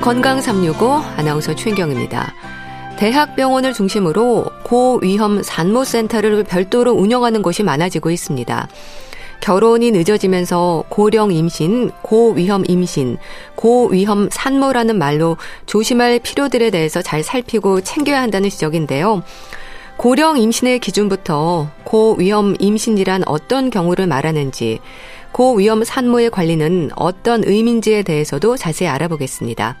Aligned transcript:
건강 0.00 0.40
365 0.40 0.94
아나운서 1.18 1.54
최인경입니다. 1.54 2.32
대학병원을 2.96 3.74
중심으로 3.74 4.46
고위험 4.64 5.42
산모센터를 5.42 6.44
별도로 6.44 6.92
운영하는 6.92 7.42
곳이 7.42 7.62
많아지고 7.62 8.10
있습니다. 8.10 8.68
결혼이 9.40 9.90
늦어지면서 9.90 10.84
고령 10.88 11.32
임신, 11.32 11.90
고위험 12.00 12.64
임신, 12.66 13.18
고위험 13.56 14.30
산모라는 14.30 14.96
말로 14.96 15.36
조심할 15.66 16.18
필요들에 16.20 16.70
대해서 16.70 17.02
잘 17.02 17.22
살피고 17.22 17.82
챙겨야 17.82 18.22
한다는 18.22 18.48
지적인데요. 18.48 19.22
고령 19.98 20.38
임신의 20.38 20.78
기준부터 20.78 21.68
고위험 21.84 22.56
임신이란 22.58 23.24
어떤 23.26 23.68
경우를 23.68 24.06
말하는지, 24.06 24.80
고위험 25.32 25.84
산모의 25.84 26.30
관리는 26.30 26.90
어떤 26.96 27.44
의미인지에 27.44 28.02
대해서도 28.02 28.56
자세히 28.56 28.88
알아보겠습니다. 28.88 29.76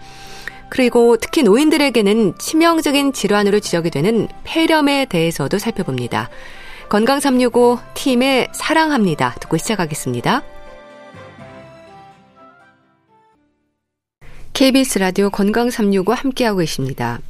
그리고 0.68 1.16
특히 1.16 1.42
노인들에게는 1.42 2.38
치명적인 2.38 3.12
질환으로 3.12 3.60
지적이 3.60 3.90
되는 3.90 4.28
폐렴에 4.44 5.06
대해서도 5.06 5.58
살펴봅니다. 5.58 6.30
건강 6.88 7.20
365 7.20 7.78
팀의 7.94 8.48
사랑합니다. 8.52 9.34
듣고 9.40 9.56
시작하겠습니다. 9.58 10.42
KBS 14.52 14.98
라디오 14.98 15.30
건강 15.30 15.70
365 15.70 16.12
함께하고 16.12 16.58
계십니다. 16.58 17.20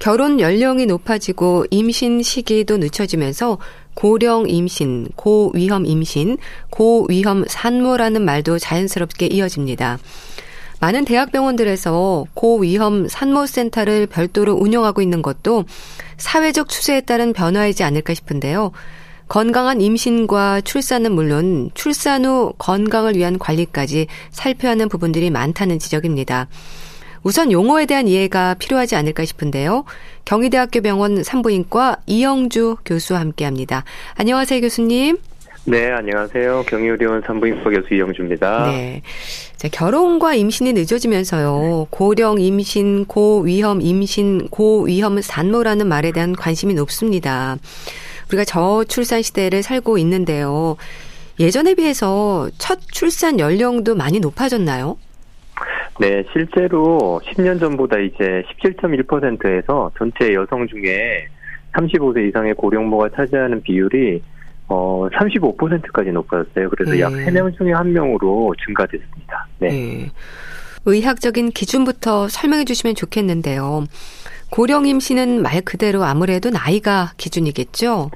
결혼 0.00 0.40
연령이 0.40 0.86
높아지고 0.86 1.66
임신 1.70 2.22
시기도 2.22 2.78
늦춰지면서 2.78 3.58
고령 4.00 4.48
임신, 4.48 5.08
고위험 5.14 5.84
임신, 5.84 6.38
고위험 6.70 7.44
산모라는 7.46 8.24
말도 8.24 8.58
자연스럽게 8.58 9.26
이어집니다. 9.26 9.98
많은 10.80 11.04
대학병원들에서 11.04 12.24
고위험 12.32 13.08
산모센터를 13.08 14.06
별도로 14.06 14.54
운영하고 14.54 15.02
있는 15.02 15.20
것도 15.20 15.66
사회적 16.16 16.70
추세에 16.70 17.02
따른 17.02 17.34
변화이지 17.34 17.82
않을까 17.82 18.14
싶은데요. 18.14 18.72
건강한 19.28 19.82
임신과 19.82 20.62
출산은 20.62 21.12
물론 21.12 21.70
출산 21.74 22.24
후 22.24 22.54
건강을 22.56 23.16
위한 23.16 23.38
관리까지 23.38 24.06
살펴야 24.30 24.70
하는 24.70 24.88
부분들이 24.88 25.28
많다는 25.28 25.78
지적입니다. 25.78 26.48
우선 27.22 27.52
용어에 27.52 27.84
대한 27.84 28.08
이해가 28.08 28.54
필요하지 28.54 28.96
않을까 28.96 29.26
싶은데요. 29.26 29.84
경희대학교 30.30 30.80
병원 30.80 31.24
산부인과 31.24 32.02
이영주 32.06 32.76
교수와 32.84 33.18
함께 33.18 33.44
합니다. 33.44 33.82
안녕하세요, 34.14 34.60
교수님. 34.60 35.18
네, 35.64 35.90
안녕하세요. 35.90 36.66
경희의료원 36.68 37.22
산부인과 37.26 37.68
교수 37.68 37.92
이영주입니다. 37.92 38.66
네. 38.66 39.02
자, 39.56 39.66
결혼과 39.66 40.36
임신이 40.36 40.72
늦어지면서요. 40.74 41.88
고령 41.90 42.40
임신, 42.40 43.06
고위험 43.06 43.82
임신, 43.82 44.46
고위험 44.50 45.20
산모라는 45.20 45.88
말에 45.88 46.12
대한 46.12 46.36
관심이 46.36 46.74
높습니다. 46.74 47.56
우리가 48.28 48.44
저출산 48.44 49.22
시대를 49.22 49.64
살고 49.64 49.98
있는데요. 49.98 50.76
예전에 51.40 51.74
비해서 51.74 52.48
첫 52.56 52.78
출산 52.88 53.40
연령도 53.40 53.96
많이 53.96 54.20
높아졌나요? 54.20 54.96
네, 55.98 56.24
실제로 56.32 57.20
10년 57.24 57.58
전보다 57.58 57.98
이제 57.98 58.42
17.1%에서 58.62 59.90
전체 59.98 60.32
여성 60.32 60.66
중에 60.66 61.26
35세 61.72 62.28
이상의 62.28 62.54
고령모가 62.54 63.10
차지하는 63.16 63.62
비율이 63.62 64.22
어 64.68 65.08
35%까지 65.12 66.10
높아졌어요. 66.10 66.70
그래서 66.70 66.92
네. 66.92 67.00
약 67.00 67.12
3명 67.12 67.56
중에 67.56 67.72
1명으로 67.72 68.54
증가됐습니다. 68.64 69.46
네. 69.58 69.68
네. 69.68 70.10
의학적인 70.86 71.50
기준부터 71.50 72.28
설명해 72.28 72.64
주시면 72.64 72.94
좋겠는데요. 72.94 73.84
고령 74.50 74.86
임신은 74.86 75.42
말 75.42 75.60
그대로 75.60 76.04
아무래도 76.04 76.50
나이가 76.50 77.12
기준이겠죠? 77.16 78.10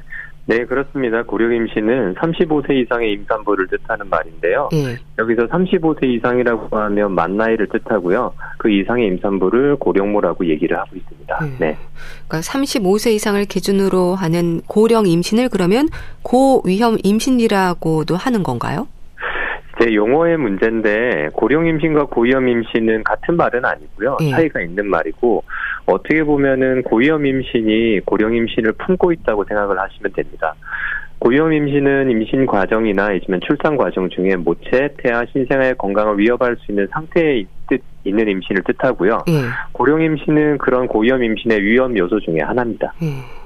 네, 0.46 0.64
그렇습니다. 0.66 1.22
고령 1.22 1.54
임신은 1.54 2.14
35세 2.14 2.70
이상의 2.82 3.12
임산부를 3.12 3.66
뜻하는 3.68 4.08
말인데요. 4.10 4.68
예. 4.74 4.98
여기서 5.18 5.46
35세 5.46 6.04
이상이라고 6.04 6.76
하면 6.76 7.12
만 7.12 7.36
나이를 7.36 7.68
뜻하고요. 7.68 8.34
그 8.58 8.70
이상의 8.70 9.06
임산부를 9.08 9.76
고령모라고 9.76 10.46
얘기를 10.46 10.78
하고 10.78 10.96
있습니다. 10.96 11.38
예. 11.42 11.46
네. 11.58 11.78
그러니까 12.28 12.40
35세 12.40 13.12
이상을 13.12 13.42
기준으로 13.46 14.14
하는 14.14 14.60
고령 14.66 15.06
임신을 15.06 15.48
그러면 15.48 15.88
고위험 16.22 16.98
임신이라고도 17.02 18.16
하는 18.16 18.42
건가요? 18.42 18.86
제 19.80 19.94
용어의 19.94 20.36
문제인데 20.36 21.30
고령 21.32 21.66
임신과 21.66 22.06
고위험 22.06 22.48
임신은 22.48 23.02
같은 23.04 23.36
말은 23.36 23.64
아니고요. 23.64 24.16
예. 24.22 24.30
차이가 24.30 24.60
있는 24.60 24.88
말이고 24.88 25.42
어떻게 25.86 26.22
보면은 26.22 26.82
고위험 26.82 27.26
임신이 27.26 28.00
고령 28.04 28.34
임신을 28.34 28.72
품고 28.72 29.12
있다고 29.12 29.44
생각을 29.44 29.78
하시면 29.78 30.12
됩니다. 30.12 30.54
고위험 31.18 31.52
임신은 31.52 32.10
임신 32.10 32.46
과정이나 32.46 33.06
아니면 33.06 33.40
출산 33.46 33.76
과정 33.76 34.08
중에 34.10 34.36
모체, 34.36 34.94
태아, 34.98 35.24
신생아의 35.32 35.76
건강을 35.78 36.18
위협할 36.18 36.56
수 36.56 36.70
있는 36.70 36.86
상태에 36.90 37.44
뜻, 37.68 37.80
있는 38.04 38.28
임신을 38.28 38.62
뜻하고요. 38.64 39.24
예. 39.28 39.32
고령 39.72 40.02
임신은 40.02 40.58
그런 40.58 40.86
고위험 40.86 41.24
임신의 41.24 41.62
위험 41.62 41.96
요소 41.96 42.20
중에 42.20 42.40
하나입니다. 42.40 42.92
예. 43.02 43.43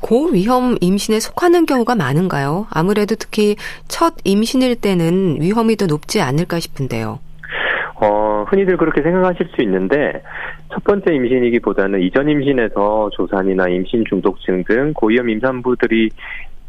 고위험 0.00 0.76
임신에 0.80 1.20
속하는 1.20 1.66
경우가 1.66 1.94
많은가요? 1.94 2.66
아무래도 2.70 3.14
특히 3.14 3.56
첫 3.88 4.14
임신일 4.24 4.76
때는 4.76 5.38
위험이 5.40 5.76
더 5.76 5.86
높지 5.86 6.20
않을까 6.20 6.60
싶은데요. 6.60 7.20
어, 8.00 8.44
흔히들 8.48 8.76
그렇게 8.76 9.02
생각하실 9.02 9.48
수 9.54 9.62
있는데 9.62 10.22
첫 10.72 10.84
번째 10.84 11.14
임신이기보다는 11.14 12.00
이전 12.02 12.28
임신에서 12.28 13.10
조산이나 13.12 13.68
임신 13.68 14.04
중독증 14.08 14.64
등 14.64 14.92
고위험 14.94 15.28
임산부들이 15.30 16.10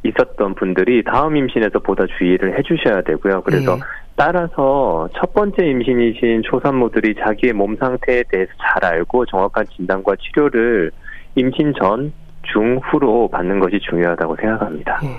있었던 0.03 0.56
분들이 0.56 1.03
다음 1.03 1.36
임신에서 1.36 1.80
보다 1.80 2.06
주의를 2.18 2.57
해주셔야 2.57 3.01
되고요. 3.01 3.41
그래서 3.44 3.75
네. 3.75 3.81
따라서 4.16 5.07
첫 5.16 5.34
번째 5.34 5.66
임신이신 5.66 6.44
초산모들이 6.44 7.16
자기의 7.16 7.53
몸 7.53 7.75
상태에 7.75 8.24
대해서 8.30 8.51
잘 8.62 8.94
알고 8.94 9.25
정확한 9.25 9.66
진단과 9.68 10.16
치료를 10.16 10.91
임신 11.36 11.74
전, 11.80 12.12
중, 12.52 12.80
후로 12.84 13.30
받는 13.30 13.60
것이 13.60 13.80
중요하다고 13.90 14.36
생각합니다. 14.38 15.00
네. 15.02 15.10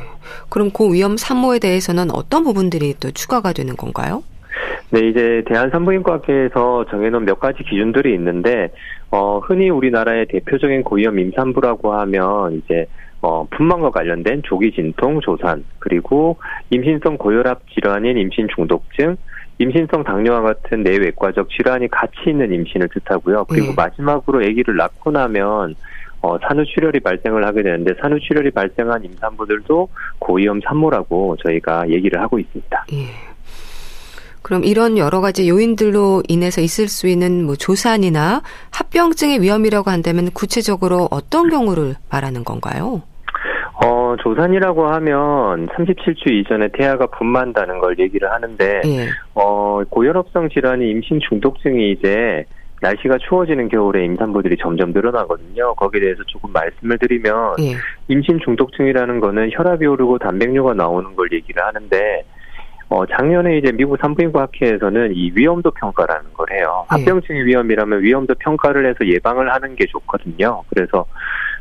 그럼 0.48 0.70
고위험 0.70 1.16
산모에 1.16 1.58
대해서는 1.58 2.10
어떤 2.12 2.44
부분들이 2.44 2.94
또 3.00 3.10
추가가 3.10 3.52
되는 3.52 3.76
건가요? 3.76 4.22
네, 4.90 5.08
이제 5.08 5.42
대한산부인과학회에서 5.46 6.86
정해놓은 6.90 7.24
몇 7.24 7.38
가지 7.38 7.62
기준들이 7.62 8.12
있는데, 8.14 8.70
어, 9.10 9.38
흔히 9.38 9.70
우리나라의 9.70 10.26
대표적인 10.26 10.82
고위험 10.82 11.18
임산부라고 11.18 11.94
하면 11.94 12.62
이제 12.64 12.86
어, 13.22 13.46
분만과 13.50 13.90
관련된 13.90 14.42
조기 14.44 14.72
진통, 14.72 15.20
조산, 15.20 15.64
그리고 15.78 16.38
임신성 16.70 17.18
고혈압 17.18 17.68
질환인 17.70 18.16
임신 18.16 18.48
중독증, 18.54 19.16
임신성 19.58 20.04
당뇨와 20.04 20.40
같은 20.40 20.82
내외과적 20.82 21.50
질환이 21.50 21.88
같이 21.88 22.14
있는 22.28 22.52
임신을 22.52 22.88
뜻하고요. 22.88 23.44
그리고 23.44 23.68
네. 23.68 23.74
마지막으로 23.76 24.38
아기를 24.38 24.76
낳고 24.76 25.10
나면 25.10 25.74
어, 26.22 26.36
산후출혈이 26.38 27.00
발생을 27.00 27.46
하게 27.46 27.62
되는데 27.62 27.94
산후출혈이 28.00 28.50
발생한 28.50 29.04
임산부들도 29.04 29.88
고위험 30.18 30.60
산모라고 30.60 31.36
저희가 31.44 31.88
얘기를 31.88 32.20
하고 32.20 32.38
있습니다. 32.38 32.84
예. 32.92 33.30
그럼 34.42 34.64
이런 34.64 34.98
여러 34.98 35.20
가지 35.20 35.48
요인들로 35.48 36.22
인해서 36.28 36.60
있을 36.60 36.88
수 36.88 37.06
있는 37.06 37.44
뭐 37.44 37.54
조산이나 37.54 38.42
합병증의 38.72 39.40
위험이라고 39.42 39.90
한다면 39.90 40.30
구체적으로 40.32 41.08
어떤 41.10 41.48
경우를 41.50 41.94
말하는 42.10 42.44
건가요? 42.44 43.02
어, 43.82 44.14
조산이라고 44.22 44.88
하면 44.88 45.68
37주 45.68 46.30
이전에 46.32 46.68
태아가 46.72 47.06
분만다는 47.06 47.78
걸 47.78 47.98
얘기를 47.98 48.30
하는데, 48.30 48.82
예. 48.84 49.08
어, 49.34 49.82
고혈압성 49.88 50.50
질환이 50.50 50.90
임신 50.90 51.18
중독증이 51.26 51.92
이제 51.92 52.44
날씨가 52.80 53.18
추워지는 53.18 53.68
겨울에 53.68 54.04
임산부들이 54.04 54.56
점점 54.60 54.92
늘어나거든요. 54.92 55.74
거기에 55.74 56.00
대해서 56.00 56.22
조금 56.26 56.52
말씀을 56.52 56.98
드리면, 56.98 57.56
예. 57.60 57.76
임신 58.08 58.40
중독증이라는 58.42 59.20
거는 59.20 59.50
혈압이 59.52 59.86
오르고 59.86 60.18
단백뇨가 60.18 60.74
나오는 60.74 61.14
걸 61.14 61.28
얘기를 61.32 61.62
하는데, 61.62 62.24
어, 62.88 63.06
작년에 63.06 63.58
이제 63.58 63.70
미국 63.70 63.98
산부인과 64.00 64.42
학회에서는 64.42 65.12
이 65.14 65.30
위험도 65.34 65.70
평가라는 65.72 66.32
걸 66.32 66.50
해요. 66.50 66.86
네. 66.90 66.96
합병증의 66.96 67.46
위험이라면 67.46 68.02
위험도 68.02 68.34
평가를 68.40 68.88
해서 68.88 69.06
예방을 69.06 69.52
하는 69.52 69.76
게 69.76 69.86
좋거든요. 69.86 70.62
그래서 70.68 71.06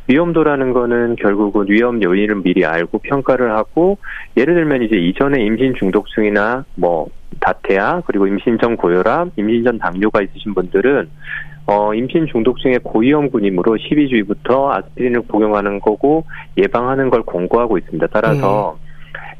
위험도라는 0.09 0.73
거는 0.73 1.15
결국은 1.17 1.69
위험 1.69 2.01
요인을 2.01 2.41
미리 2.41 2.65
알고 2.65 2.97
평가를 2.99 3.51
하고 3.55 3.99
예를 4.35 4.55
들면 4.55 4.81
이제 4.81 4.95
이전에 4.97 5.43
임신 5.43 5.75
중독증이나 5.75 6.65
뭐 6.75 7.07
다태아 7.39 8.01
그리고 8.07 8.25
임신 8.27 8.57
전 8.59 8.75
고혈압, 8.75 9.29
임신 9.37 9.63
전 9.63 9.77
당뇨가 9.77 10.21
있으신 10.23 10.55
분들은 10.55 11.09
어, 11.67 11.93
임신 11.93 12.25
중독증의 12.25 12.79
고위험군이므로 12.83 13.75
12주부터 13.77 14.71
아스피린을 14.71 15.21
복용하는 15.27 15.79
거고 15.79 16.25
예방하는 16.57 17.11
걸 17.11 17.21
권고하고 17.23 17.77
있습니다. 17.77 18.07
따라서 18.11 18.77
네. 18.81 18.89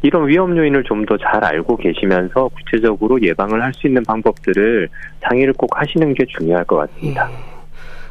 이런 0.04 0.28
위험 0.28 0.56
요인을 0.56 0.84
좀 0.84 1.06
더 1.08 1.18
잘 1.18 1.44
알고 1.44 1.78
계시면서 1.78 2.50
구체적으로 2.50 3.20
예방을 3.22 3.62
할 3.64 3.74
수 3.74 3.88
있는 3.88 4.04
방법들을 4.04 4.88
상의를 5.22 5.54
꼭 5.54 5.70
하시는 5.76 6.14
게 6.14 6.26
중요할 6.26 6.64
것 6.66 6.76
같습니다. 6.78 7.26
음. 7.28 7.59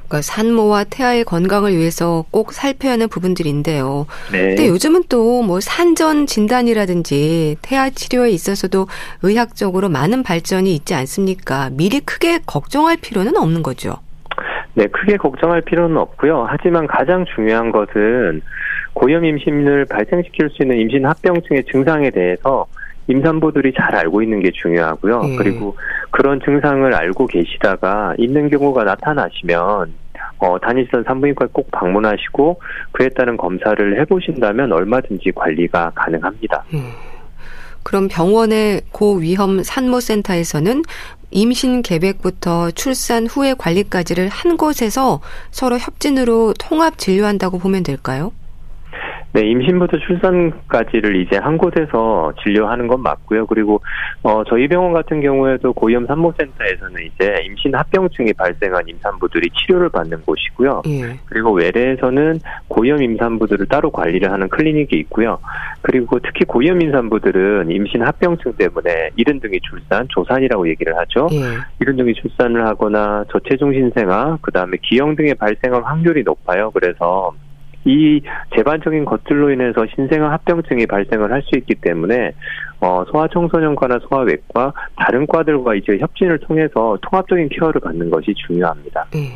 그러니까 0.09 0.23
산모와 0.23 0.85
태아의 0.85 1.25
건강을 1.25 1.77
위해서 1.77 2.25
꼭 2.31 2.53
살펴야 2.53 2.93
하는 2.93 3.09
부분들인데요. 3.09 4.07
네. 4.33 4.49
근데 4.49 4.69
요즘은 4.69 5.05
또 5.09 5.29
뭐 5.49 5.61
산전 5.61 6.27
진단이라든지 6.27 7.57
태아 7.63 7.91
치료에 7.91 8.31
있어서도 8.31 8.87
의학적으로 9.23 9.89
많은 9.89 10.23
발전이 10.23 10.75
있지 10.75 10.95
않습니까? 10.95 11.71
미리 11.73 12.01
크게 12.01 12.41
걱정할 12.47 12.97
필요는 13.01 13.37
없는 13.37 13.63
거죠. 13.63 13.97
네, 14.75 14.87
크게 14.87 15.17
걱정할 15.17 15.61
필요는 15.63 15.97
없고요. 15.97 16.47
하지만 16.49 16.87
가장 16.87 17.25
중요한 17.35 17.73
것은 17.73 18.43
고염 18.93 19.25
임신을 19.25 19.87
발생시킬 19.87 20.51
수 20.51 20.63
있는 20.63 20.79
임신 20.79 21.07
합병증의 21.07 21.65
증상에 21.71 22.11
대해서 22.11 22.67
임산부들이 23.09 23.73
잘 23.75 23.95
알고 23.97 24.23
있는 24.23 24.41
게 24.41 24.51
중요하고요. 24.53 25.23
예. 25.25 25.37
그리고 25.37 25.77
그런 26.11 26.41
증상을 26.45 26.95
알고 26.95 27.27
계시다가 27.27 28.15
있는 28.19 28.49
경우가 28.49 28.85
나타나시면 28.85 29.93
어, 30.39 30.59
다니시던 30.61 31.05
산부인과에 31.05 31.49
꼭 31.53 31.71
방문하시고 31.73 32.61
그에 32.93 33.09
따른 33.11 33.37
검사를 33.37 34.01
해보신다면 34.01 34.73
얼마든지 34.73 35.33
관리가 35.35 35.93
가능합니다. 35.95 36.65
예. 36.75 36.79
그럼 37.83 38.09
병원의 38.09 38.83
고위험 38.93 39.63
산모센터에서는 39.63 40.83
임신 41.31 41.83
계획부터 41.83 42.71
출산 42.73 43.27
후의 43.27 43.55
관리까지를 43.57 44.29
한 44.29 44.57
곳에서 44.57 45.21
서로 45.51 45.79
협진으로 45.79 46.55
통합 46.59 46.99
진료한다고 46.99 47.59
보면 47.59 47.83
될까요? 47.83 48.33
네, 49.33 49.43
임신부터 49.43 49.99
출산까지를 49.99 51.17
이제 51.17 51.37
한 51.37 51.59
곳에서 51.59 52.33
진료하는 52.43 52.87
건 52.87 53.03
맞고요. 53.03 53.47
그리고 53.47 53.81
어 54.23 54.43
저희 54.45 54.67
병원 54.69 54.95
같은 54.95 55.21
경우에도 55.21 55.75
고위험 55.75 56.07
산모센터에서는 56.07 57.03
이제 57.05 57.43
임신 57.45 57.75
합병증이 57.75 58.33
발생한 58.33 58.89
임산부들이 58.89 59.51
치료를 59.51 59.91
받는 59.91 60.23
곳이고요. 60.23 60.83
예. 60.87 61.19
그리고 61.27 61.53
외래에서는 61.53 62.41
고위험 62.69 63.03
임산부들을 63.03 63.67
따로 63.67 63.91
관리를 63.91 64.33
하는 64.33 64.49
클리닉이 64.49 64.97
있고요. 65.01 65.39
그리고 65.83 66.19
특히 66.21 66.47
고위험 66.47 66.81
임산부들은 66.81 67.71
임신 67.71 68.03
합병증 68.03 68.55
때문에 68.55 69.11
이른 69.17 69.41
등이 69.41 69.61
출산, 69.61 70.07
조산이라고 70.09 70.69
얘기를 70.71 70.97
하죠. 70.97 71.29
예. 71.33 71.59
이른 71.81 71.97
등이 71.97 72.15
출산을 72.15 72.67
하거나 72.67 73.25
저체중 73.31 73.75
신생아, 73.75 74.39
그다음에 74.41 74.79
기형 74.83 75.17
등의 75.17 75.35
발생할 75.35 75.83
확률이 75.85 76.23
높아요. 76.23 76.71
그래서 76.71 77.33
이 77.85 78.21
재반적인 78.57 79.05
것들로 79.05 79.51
인해서 79.51 79.87
신생아 79.95 80.31
합병증이 80.33 80.87
발생을 80.87 81.33
할 81.33 81.43
수 81.43 81.57
있기 81.59 81.77
때문에 81.77 82.33
어, 82.81 83.05
소아청소년과나 83.11 83.99
소아외과 84.09 84.73
다른 84.97 85.27
과들과 85.27 85.75
이제 85.75 85.99
협진을 85.99 86.39
통해서 86.41 86.99
통합적인 87.03 87.49
케어를 87.49 87.81
받는 87.81 88.11
것이 88.11 88.35
중요합니다. 88.47 89.07
네. 89.13 89.33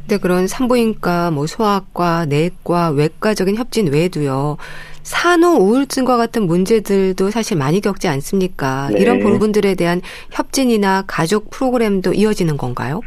근데 0.00 0.22
그런 0.22 0.46
산부인과, 0.46 1.32
뭐 1.32 1.46
소아과, 1.46 2.26
내과, 2.26 2.90
외과적인 2.90 3.56
협진 3.56 3.92
외에도요. 3.92 4.56
산후 5.02 5.58
우울증과 5.58 6.16
같은 6.16 6.46
문제들도 6.46 7.30
사실 7.30 7.58
많이 7.58 7.80
겪지 7.80 8.08
않습니까? 8.08 8.88
네. 8.90 9.00
이런 9.00 9.18
부분들에 9.20 9.74
대한 9.74 10.00
협진이나 10.30 11.04
가족 11.06 11.50
프로그램도 11.50 12.14
이어지는 12.14 12.56
건가요? 12.56 13.00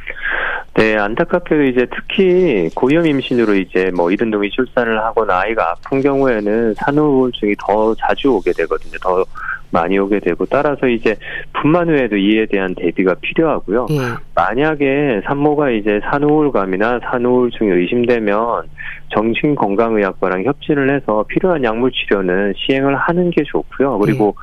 네, 0.74 0.96
안타깝게도 0.96 1.64
이제 1.64 1.86
특히 1.94 2.70
고위험 2.74 3.06
임신으로 3.06 3.56
이제 3.56 3.92
뭐 3.94 4.10
이른 4.10 4.32
동이 4.32 4.50
출산을 4.50 5.04
하거나 5.04 5.42
아이가 5.42 5.72
아픈 5.72 6.02
경우에는 6.02 6.76
산후우울증이 6.76 7.56
더 7.60 7.94
자주 7.96 8.32
오게 8.32 8.54
되거든요. 8.54 8.98
더 9.02 9.26
많이 9.72 9.98
오게 9.98 10.20
되고 10.20 10.46
따라서 10.46 10.88
이제 10.88 11.16
분만 11.54 11.90
후에도 11.90 12.16
이에 12.18 12.46
대한 12.46 12.76
대비가 12.76 13.16
필요하고요. 13.16 13.88
예. 13.92 13.96
만약에 14.36 15.22
산모가 15.26 15.72
이제 15.72 16.00
산후우울감이나 16.04 17.00
산후우울증이 17.04 17.70
의심되면 17.70 18.64
정신건강의학과랑 19.14 20.44
협진을 20.44 20.94
해서 20.96 21.26
필요한 21.28 21.64
약물 21.64 21.92
치료는 21.92 22.54
시행을 22.58 22.96
하는 22.96 23.30
게 23.32 23.44
좋고요. 23.44 23.98
그리고 24.00 24.36
예. 24.38 24.42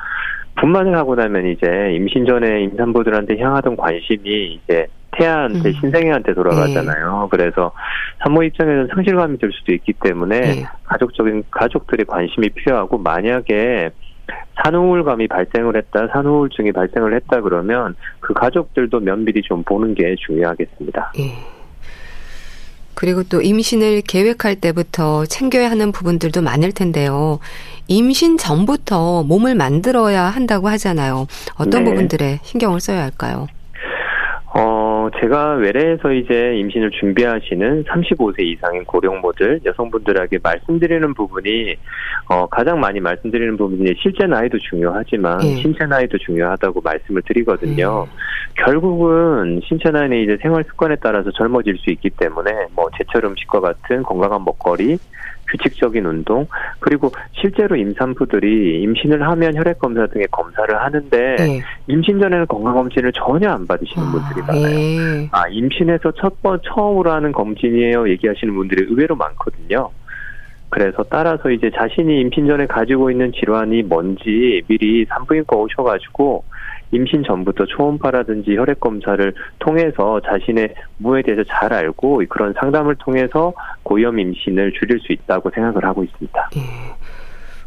분만을 0.61 0.97
하고 0.97 1.15
나면 1.15 1.47
이제 1.47 1.93
임신 1.95 2.27
전에 2.27 2.63
임산부들한테 2.63 3.39
향하던 3.39 3.77
관심이 3.77 4.55
이제 4.55 4.87
태아한테 5.13 5.71
음. 5.71 5.73
신생애한테 5.73 6.35
돌아가잖아요. 6.35 7.23
네. 7.23 7.29
그래서 7.31 7.73
산모 8.23 8.43
입장에서는 8.45 8.89
상실감이 8.95 9.39
들 9.39 9.51
수도 9.53 9.73
있기 9.73 9.95
때문에 9.95 10.41
네. 10.41 10.65
가족적인 10.85 11.45
가족들의 11.51 12.07
관심이 12.07 12.49
필요하고 12.51 12.99
만약에 12.99 13.91
산후우울감이 14.63 15.29
발생을 15.29 15.77
했다, 15.77 16.09
산후우울증이 16.09 16.73
발생을 16.73 17.15
했다 17.15 17.41
그러면 17.41 17.97
그 18.21 18.35
가족들도 18.35 19.01
면밀히 19.01 19.43
좀 19.43 19.63
보는 19.63 19.95
게 19.95 20.15
중요하겠습니다. 20.27 21.13
네. 21.17 21.58
그리고 22.99 23.23
또 23.23 23.41
임신을 23.41 24.03
계획할 24.03 24.57
때부터 24.57 25.25
챙겨야 25.25 25.71
하는 25.71 25.93
부분들도 25.93 26.43
많을 26.43 26.73
텐데요. 26.73 27.39
임신 27.87 28.37
전부터 28.37 29.23
몸을 29.23 29.55
만들어야 29.55 30.25
한다고 30.25 30.69
하잖아요. 30.71 31.29
어떤 31.55 31.85
네. 31.85 31.91
부분들에 31.91 32.41
신경을 32.43 32.81
써야 32.81 33.03
할까요? 33.03 33.47
제가 35.21 35.55
외래에서 35.55 36.13
이제 36.13 36.57
임신을 36.57 36.91
준비하시는 36.93 37.85
35세 37.85 38.41
이상인 38.41 38.85
고령모들 38.85 39.61
여성분들에게 39.65 40.39
말씀드리는 40.43 41.15
부분이 41.15 41.77
어 42.29 42.47
가장 42.47 42.81
많이 42.81 43.01
말씀드리는 43.01 43.57
부분이 43.57 43.95
실제 44.01 44.27
나이도 44.27 44.59
중요하지만 44.59 45.39
네. 45.39 45.57
신체 45.57 45.87
나이도 45.87 46.19
중요하다고 46.19 46.81
말씀을 46.81 47.23
드리거든요. 47.23 48.07
네. 48.07 48.65
결국은 48.65 49.61
신체 49.65 49.91
나이는 49.91 50.23
이제 50.23 50.39
생활 50.43 50.65
습관에 50.65 50.97
따라서 51.01 51.31
젊어질 51.33 51.77
수 51.79 51.91
있기 51.91 52.11
때문에 52.11 52.51
뭐 52.75 52.89
제철 52.97 53.25
음식과 53.25 53.61
같은 53.61 54.03
건강한 54.03 54.45
먹거리 54.45 54.99
규칙적인 55.51 56.05
운동 56.07 56.47
그리고 56.81 57.11
실제로 57.33 57.77
임산부들이 57.77 58.83
임신을 58.83 59.23
하면 59.23 59.57
혈액 59.57 59.79
검사 59.79 60.07
등의 60.07 60.29
검사를 60.31 60.75
하는데 60.77 61.37
네. 61.37 61.61
임신 61.87 62.21
전에는 62.21 62.47
건강 62.47 62.75
검진을 62.75 63.13
전혀 63.13 63.51
안 63.51 63.67
받으시는 63.67 64.07
아, 64.07 64.11
분들이 64.11 64.41
많아요. 64.47 64.79
네. 64.79 65.29
아 65.33 65.49
임신해서 65.49 66.13
첫 66.13 66.39
번 66.43 66.61
처음으로 66.63 67.11
하는 67.11 67.33
검진이에요 67.33 68.09
얘기하시는 68.11 68.55
분들이 68.55 68.87
의외로 68.89 69.17
많거든요. 69.17 69.91
그래서 70.71 71.03
따라서 71.11 71.51
이제 71.51 71.71
자신이 71.75 72.21
임신 72.21 72.47
전에 72.47 72.67
가지고 72.67 73.11
있는 73.11 73.33
질환이 73.33 73.83
뭔지 73.83 74.63
미리 74.69 75.05
산부인과 75.07 75.57
오셔가지고 75.57 76.45
임신 76.91 77.23
전부터 77.23 77.67
초음파라든지 77.67 78.57
혈액 78.57 78.81
검사를 78.81 79.35
통해서 79.59 80.21
자신의 80.27 80.75
무에 80.99 81.23
대해서 81.23 81.43
잘 81.45 81.73
알고 81.73 82.23
그런 82.29 82.55
상담을 82.59 82.97
통해서 82.97 83.53
고위험 83.83 84.19
임신을 84.19 84.73
줄일 84.73 85.01
수 85.01 85.13
있다고 85.13 85.51
생각을 85.51 85.85
하고 85.85 86.05
있습니다. 86.05 86.51
예. 86.57 86.61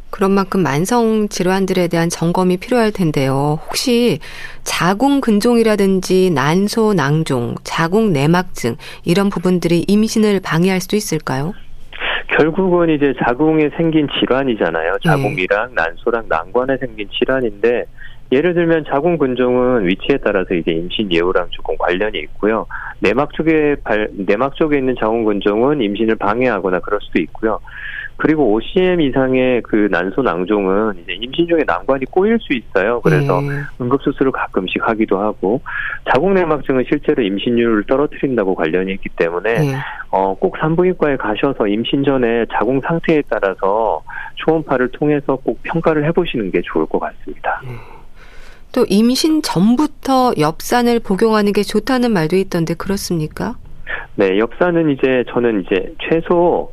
그런 0.10 0.32
만큼 0.32 0.62
만성 0.62 1.30
질환들에 1.30 1.88
대한 1.88 2.10
점검이 2.10 2.58
필요할 2.58 2.92
텐데요. 2.92 3.60
혹시 3.66 4.20
자궁 4.64 5.22
근종이라든지 5.22 6.32
난소 6.32 6.94
낭종, 6.94 7.56
자궁 7.64 8.12
내막증 8.12 8.76
이런 9.06 9.30
부분들이 9.30 9.86
임신을 9.88 10.42
방해할 10.44 10.82
수도 10.82 10.98
있을까요? 10.98 11.54
결국은 12.38 12.90
이제 12.90 13.14
자궁에 13.26 13.70
생긴 13.78 14.08
질환이잖아요. 14.20 14.98
자궁이랑 15.04 15.70
네. 15.70 15.74
난소랑 15.76 16.26
난관에 16.28 16.78
생긴 16.78 17.08
질환인데 17.10 17.86
예를 18.32 18.54
들면 18.54 18.86
자궁 18.88 19.18
근종은 19.18 19.88
위치에 19.88 20.18
따라서 20.24 20.54
이제 20.54 20.72
임신 20.72 21.12
예후랑 21.12 21.48
조금 21.52 21.76
관련이 21.78 22.18
있고요. 22.20 22.66
내막 23.00 23.34
쪽에 23.34 23.76
발, 23.84 24.10
내막 24.14 24.56
쪽에 24.56 24.78
있는 24.78 24.96
자궁 25.00 25.26
근종은 25.26 25.82
임신을 25.82 26.16
방해하거나 26.16 26.80
그럴 26.80 27.00
수도 27.02 27.22
있고요. 27.22 27.60
그리고 28.22 28.54
OCM 28.54 29.02
이상의 29.02 29.64
그 29.64 29.88
난소 29.90 30.22
낭종은 30.22 31.00
이제 31.02 31.14
임신 31.14 31.48
중에 31.48 31.62
난관이 31.66 32.06
꼬일 32.06 32.38
수 32.40 32.54
있어요. 32.54 33.02
그래서 33.02 33.42
네. 33.42 33.48
응급 33.82 34.04
수술을 34.04 34.32
가끔씩 34.32 34.88
하기도 34.88 35.20
하고 35.20 35.60
자궁 36.08 36.36
내막증은 36.36 36.86
실제로 36.88 37.24
임신율을 37.24 37.86
떨어뜨린다고 37.86 38.54
관련이 38.54 38.92
있기 38.94 39.10
때문에 39.16 39.54
네. 39.54 39.74
어, 40.12 40.36
꼭 40.36 40.56
산부인과에 40.60 41.18
가셔서 41.18 41.68
임신 41.68 42.04
전에 42.04 42.46
자궁 42.54 42.80
상태에 42.82 43.24
따라서 43.28 44.04
초음파를 44.36 44.90
통해서 44.90 45.36
꼭 45.38 45.60
평가를 45.64 46.06
해보시는 46.06 46.52
게 46.52 46.62
좋을 46.62 46.86
것 46.86 47.00
같습니다. 47.00 47.60
네. 47.64 47.72
또 48.74 48.86
임신 48.90 49.42
전부터 49.42 50.34
엽산을 50.40 51.00
복용하는 51.00 51.52
게 51.54 51.64
좋다는 51.64 52.12
말도 52.14 52.36
있던데 52.38 52.74
그렇습니까? 52.74 53.56
네, 54.16 54.38
엽산은 54.40 54.90
이제 54.92 55.24
저는 55.34 55.64
이제 55.66 55.94
최소 56.10 56.72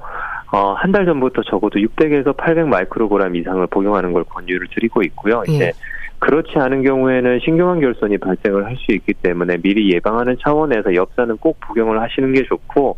어, 0.51 0.73
한 0.79 0.93
달 0.93 1.05
전부터 1.05 1.43
적어도 1.43 1.79
600에서 1.79 2.35
800 2.37 2.69
마이크로그램 2.69 3.37
이상을 3.37 3.67
복용하는 3.67 4.13
걸 4.13 4.25
권유를 4.25 4.69
드리고 4.75 5.03
있고요. 5.03 5.43
예. 5.51 5.53
이제 5.53 5.73
그렇지 6.21 6.53
않은 6.59 6.83
경우에는 6.83 7.39
신경환 7.45 7.81
결손이 7.81 8.19
발생을 8.19 8.65
할 8.65 8.75
수 8.77 8.93
있기 8.93 9.13
때문에 9.23 9.59
미리 9.59 9.93
예방하는 9.93 10.37
차원에서 10.43 10.95
엽산은 10.95 11.37
꼭 11.37 11.61
복용을 11.61 12.01
하시는 12.01 12.33
게 12.33 12.43
좋고 12.45 12.97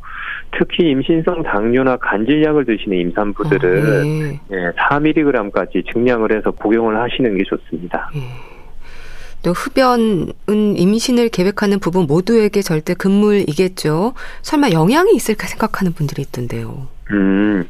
특히 0.56 0.90
임신성 0.90 1.42
당뇨나 1.42 1.96
간질약을 1.96 2.64
드시는 2.64 2.96
임산부들은 2.98 3.78
어, 3.82 4.02
네. 4.04 4.40
예, 4.52 4.70
4mg까지 4.78 5.92
증량을 5.92 6.32
해서 6.32 6.50
복용을 6.52 6.96
하시는 7.00 7.36
게 7.36 7.42
좋습니다. 7.44 8.10
네. 8.14 8.20
또 9.42 9.52
흡연은 9.52 10.76
임신을 10.76 11.30
계획하는 11.30 11.78
부부 11.80 12.04
모두에게 12.06 12.62
절대 12.62 12.94
금물이겠죠. 12.94 14.14
설마 14.42 14.70
영향이 14.70 15.14
있을까 15.14 15.46
생각하는 15.46 15.92
분들이 15.92 16.22
있던데요. 16.22 16.88
음. 17.12 17.64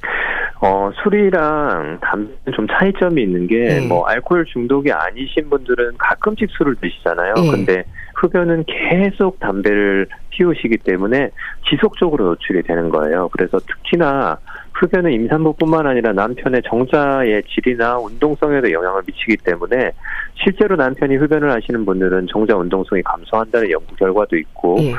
어, 0.63 0.91
술이랑 1.03 2.01
담배는 2.03 2.37
좀 2.55 2.67
차이점이 2.69 3.23
있는 3.23 3.47
게, 3.47 3.57
네. 3.57 3.87
뭐, 3.87 4.07
알코올 4.07 4.45
중독이 4.45 4.93
아니신 4.93 5.49
분들은 5.49 5.93
가끔씩 5.97 6.51
술을 6.51 6.77
드시잖아요. 6.77 7.35
네. 7.35 7.51
근데 7.51 7.85
흡연은 8.17 8.65
계속 8.67 9.41
담배를 9.41 10.07
피우시기 10.29 10.77
때문에 10.79 11.31
지속적으로 11.71 12.27
노출이 12.27 12.63
되는 12.65 12.91
거예요. 12.91 13.31
그래서 13.33 13.59
특히나 13.61 14.37
흡연은 14.73 15.13
임산부뿐만 15.13 15.87
아니라 15.87 16.13
남편의 16.13 16.63
정자의 16.67 17.43
질이나 17.45 17.99
운동성에도 17.99 18.71
영향을 18.71 19.03
미치기 19.07 19.39
때문에 19.45 19.93
실제로 20.35 20.77
남편이 20.77 21.17
흡연을 21.17 21.51
하시는 21.51 21.85
분들은 21.85 22.29
정자 22.31 22.57
운동성이 22.57 23.03
감소한다는 23.03 23.71
연구 23.71 23.95
결과도 23.97 24.37
있고 24.37 24.77
예. 24.81 24.95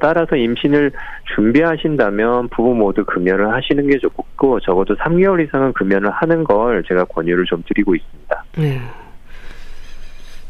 따라서 0.00 0.36
임신을 0.36 0.90
준비하신다면 1.34 2.48
부부 2.48 2.74
모두 2.74 3.04
금연을 3.04 3.52
하시는 3.52 3.86
게 3.88 3.98
좋고 3.98 4.60
적어도 4.60 4.96
3개월 4.96 5.46
이상은 5.46 5.72
금연을 5.74 6.10
하는 6.10 6.44
걸 6.44 6.82
제가 6.88 7.04
권유를 7.04 7.44
좀 7.44 7.62
드리고 7.66 7.94
있습니다. 7.94 8.44
예. 8.60 9.05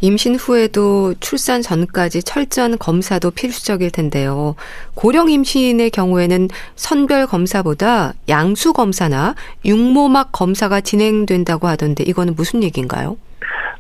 임신 0.01 0.35
후에도 0.35 1.15
출산 1.21 1.63
전까지 1.63 2.23
철저한 2.23 2.79
검사도 2.79 3.31
필수적일 3.31 3.91
텐데요. 3.91 4.55
고령 4.95 5.31
임신의 5.31 5.91
경우에는 5.91 6.49
선별 6.75 7.27
검사보다 7.27 8.13
양수 8.29 8.73
검사나 8.73 9.35
육모막 9.65 10.33
검사가 10.33 10.81
진행된다고 10.83 11.67
하던데 11.67 12.05
이거는 12.05 12.35
무슨 12.37 12.63
얘기인가요? 12.63 13.17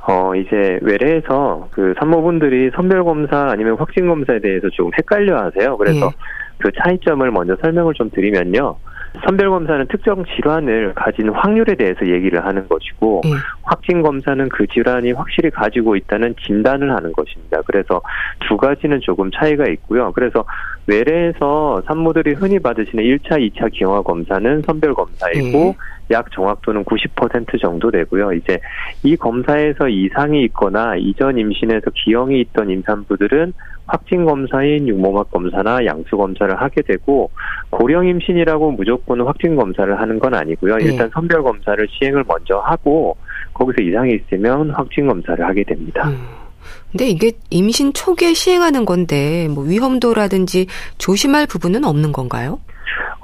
어, 0.08 0.34
이제 0.36 0.78
외래에서 0.82 1.68
그 1.72 1.92
산모분들이 1.98 2.70
선별 2.74 3.04
검사 3.04 3.48
아니면 3.50 3.76
확진 3.76 4.06
검사에 4.06 4.40
대해서 4.40 4.68
조금 4.70 4.92
헷갈려 4.96 5.36
하세요. 5.36 5.76
그래서 5.76 6.06
예. 6.06 6.10
그 6.58 6.70
차이점을 6.82 7.28
먼저 7.32 7.56
설명을 7.60 7.94
좀 7.94 8.10
드리면요. 8.10 8.76
선별 9.24 9.50
검사는 9.50 9.86
특정 9.88 10.24
질환을 10.24 10.94
가진 10.94 11.28
확률에 11.30 11.74
대해서 11.74 12.06
얘기를 12.06 12.44
하는 12.44 12.66
것이고 12.68 13.22
음. 13.24 13.30
확진 13.62 14.02
검사는 14.02 14.48
그 14.48 14.66
질환이 14.66 15.12
확실히 15.12 15.50
가지고 15.50 15.96
있다는 15.96 16.34
진단을 16.44 16.94
하는 16.94 17.12
것입니다. 17.12 17.60
그래서 17.66 18.00
두 18.48 18.56
가지는 18.56 19.00
조금 19.00 19.30
차이가 19.30 19.66
있고요. 19.68 20.12
그래서 20.12 20.44
외래에서 20.86 21.82
산모들이 21.86 22.34
흔히 22.34 22.58
받으시는 22.58 23.02
1차, 23.04 23.52
2차 23.52 23.72
기형아 23.72 24.02
검사는 24.02 24.62
선별 24.62 24.94
검사이고 24.94 25.70
음. 25.70 25.74
약 26.10 26.30
정확도는 26.30 26.84
90% 26.84 27.60
정도 27.60 27.90
되고요. 27.90 28.32
이제 28.32 28.60
이 29.02 29.16
검사에서 29.16 29.88
이상이 29.88 30.44
있거나 30.44 30.96
이전 30.96 31.38
임신에서 31.38 31.90
기형이 31.94 32.40
있던 32.42 32.70
임산부들은 32.70 33.52
확진 33.86 34.24
검사인 34.24 34.88
육모막 34.88 35.30
검사나 35.30 35.84
양수 35.86 36.16
검사를 36.16 36.54
하게 36.60 36.82
되고 36.82 37.30
고령 37.70 38.06
임신이라고 38.06 38.72
무조건 38.72 39.05
확진 39.06 39.56
검사를 39.56 39.98
하는 39.98 40.18
건 40.18 40.34
아니고요. 40.34 40.76
네. 40.76 40.84
일단 40.86 41.10
선별 41.12 41.42
검사를 41.42 41.86
시행을 41.90 42.24
먼저 42.26 42.58
하고 42.58 43.16
거기서 43.54 43.82
이상이 43.82 44.14
있으면 44.14 44.70
확진 44.70 45.06
검사를 45.06 45.44
하게 45.44 45.64
됩니다. 45.64 46.08
음. 46.08 46.26
근데 46.90 47.08
이게 47.08 47.32
임신 47.50 47.92
초기에 47.92 48.32
시행하는 48.34 48.84
건데 48.84 49.48
뭐 49.48 49.64
위험도라든지 49.64 50.66
조심할 50.98 51.46
부분은 51.46 51.84
없는 51.84 52.12
건가요? 52.12 52.60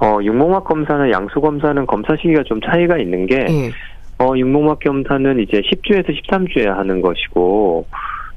어, 0.01 0.19
육모막 0.23 0.65
검사나 0.65 1.11
양수 1.11 1.41
검사는 1.41 1.87
검사 1.87 2.17
시기가 2.17 2.43
좀 2.45 2.61
차이가 2.61 2.99
있는 2.99 3.27
게 3.27 3.39
네. 3.45 3.71
어, 4.19 4.37
육모막 4.37 4.81
검사는 4.81 5.41
이제 5.41 5.61
10주에서 5.61 6.09
13주에 6.09 6.67
하는 6.67 7.01
것이고 7.01 7.87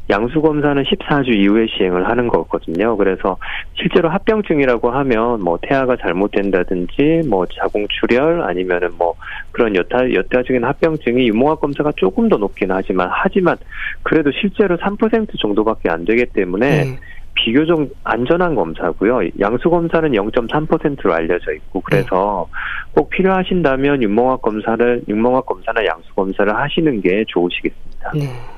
양수 0.09 0.41
검사는 0.41 0.81
14주 0.83 1.29
이후에 1.29 1.65
시행을 1.67 2.07
하는 2.07 2.27
거거든요. 2.27 2.95
그래서 2.95 3.38
실제로 3.74 4.09
합병증이라고 4.09 4.91
하면 4.91 5.41
뭐 5.41 5.57
태아가 5.62 5.95
잘못된다든지 5.95 7.24
뭐 7.27 7.45
자궁 7.47 7.88
출혈 7.88 8.43
아니면은 8.43 8.91
뭐 8.97 9.15
그런 9.51 9.75
여타 9.75 10.12
여타적인 10.12 10.63
합병증이 10.63 11.27
유모학 11.27 11.59
검사가 11.59 11.93
조금 11.95 12.29
더 12.29 12.38
높긴 12.38 12.71
하지만 12.71 13.09
하지만 13.12 13.57
그래도 14.03 14.31
실제로 14.31 14.77
3% 14.77 15.39
정도밖에 15.39 15.89
안 15.89 16.05
되기 16.05 16.25
때문에 16.25 16.83
음. 16.83 16.97
비교적 17.35 17.89
안전한 18.03 18.55
검사고요. 18.55 19.29
양수 19.39 19.69
검사는 19.69 20.09
0.3%로 20.09 21.13
알려져 21.13 21.51
있고 21.53 21.81
그래서 21.81 22.47
네. 22.47 22.91
꼭 22.93 23.09
필요하신다면 23.09 24.01
윤몽학 24.03 24.41
검사를 24.41 25.01
윤몽학 25.07 25.45
검사나 25.45 25.85
양수 25.85 26.13
검사를 26.15 26.55
하시는 26.55 27.01
게 27.01 27.25
좋으시겠습니다. 27.27 28.12
네. 28.13 28.54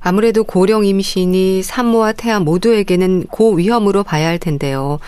아무래도 0.00 0.44
고령 0.44 0.84
임신이 0.84 1.62
산모와 1.62 2.12
태아 2.12 2.40
모두에게는 2.40 3.24
고위험으로 3.24 4.02
봐야 4.02 4.28
할 4.28 4.38
텐데요. 4.38 4.98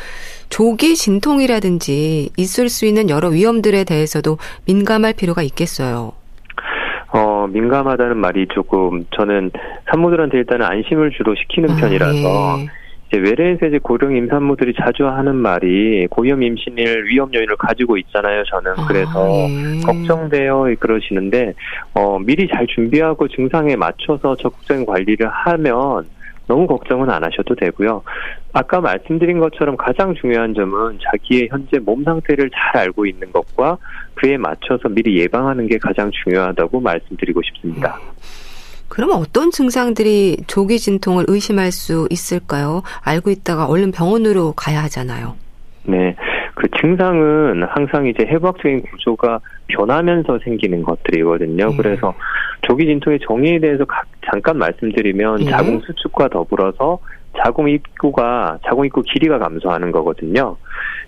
조기 0.48 0.94
진통이라든지 0.94 2.30
있을 2.36 2.68
수 2.68 2.86
있는 2.86 3.10
여러 3.10 3.28
위험들에 3.28 3.84
대해서도 3.84 4.38
민감할 4.66 5.12
필요가 5.12 5.42
있겠어요. 5.42 6.12
어, 7.12 7.46
민감하다는 7.50 8.16
말이 8.18 8.46
조금 8.52 9.04
저는 9.16 9.50
산모들한테 9.90 10.38
일단은 10.38 10.66
안심을 10.66 11.10
주로 11.16 11.34
시키는 11.34 11.70
아, 11.70 11.76
편이라서 11.76 12.60
예. 12.60 12.68
이제 13.08 13.18
외래인세제 13.18 13.78
고령 13.78 14.14
임산부들이 14.16 14.74
자주 14.78 15.06
하는 15.06 15.36
말이 15.36 16.06
고위험 16.10 16.42
임신일 16.42 17.06
위험 17.06 17.32
요인을 17.32 17.56
가지고 17.56 17.96
있잖아요. 17.96 18.42
저는 18.44 18.72
아, 18.76 18.86
그래서 18.86 19.10
아, 19.24 19.48
예. 19.48 19.80
걱정돼요 19.80 20.66
그러시는데 20.78 21.54
어 21.94 22.18
미리 22.18 22.46
잘 22.48 22.66
준비하고 22.66 23.28
증상에 23.28 23.76
맞춰서 23.76 24.36
적극적인 24.36 24.84
관리를 24.84 25.26
하면 25.26 26.06
너무 26.46 26.66
걱정은 26.66 27.10
안 27.10 27.24
하셔도 27.24 27.54
되고요. 27.54 28.02
아까 28.52 28.80
말씀드린 28.80 29.38
것처럼 29.38 29.76
가장 29.76 30.14
중요한 30.14 30.54
점은 30.54 30.98
자기의 31.10 31.48
현재 31.50 31.78
몸 31.78 32.04
상태를 32.04 32.50
잘 32.50 32.82
알고 32.82 33.06
있는 33.06 33.30
것과 33.32 33.78
그에 34.14 34.36
맞춰서 34.36 34.88
미리 34.88 35.18
예방하는 35.18 35.66
게 35.66 35.78
가장 35.78 36.10
중요하다고 36.10 36.80
말씀드리고 36.80 37.40
싶습니다. 37.42 37.96
음. 37.96 38.47
그러면 38.88 39.16
어떤 39.16 39.50
증상들이 39.50 40.44
조기 40.46 40.78
진통을 40.78 41.24
의심할 41.28 41.70
수 41.72 42.06
있을까요? 42.10 42.82
알고 43.02 43.30
있다가 43.30 43.66
얼른 43.66 43.92
병원으로 43.92 44.52
가야 44.52 44.82
하잖아요. 44.84 45.36
네. 45.84 46.14
그 46.54 46.66
증상은 46.80 47.62
항상 47.68 48.06
이제 48.06 48.26
해부학적인 48.26 48.82
구조가 48.82 49.40
변하면서 49.68 50.40
생기는 50.44 50.82
것들이거든요. 50.82 51.68
음. 51.68 51.76
그래서 51.76 52.14
조기 52.62 52.86
진통의 52.86 53.20
정의에 53.26 53.60
대해서 53.60 53.84
잠깐 54.30 54.58
말씀드리면 54.58 55.42
음. 55.42 55.46
자궁 55.48 55.80
수축과 55.80 56.28
더불어서 56.28 56.98
자궁 57.36 57.68
입구가 57.68 58.58
자궁 58.64 58.86
입구 58.86 59.02
길이가 59.02 59.38
감소하는 59.38 59.92
거거든요. 59.92 60.56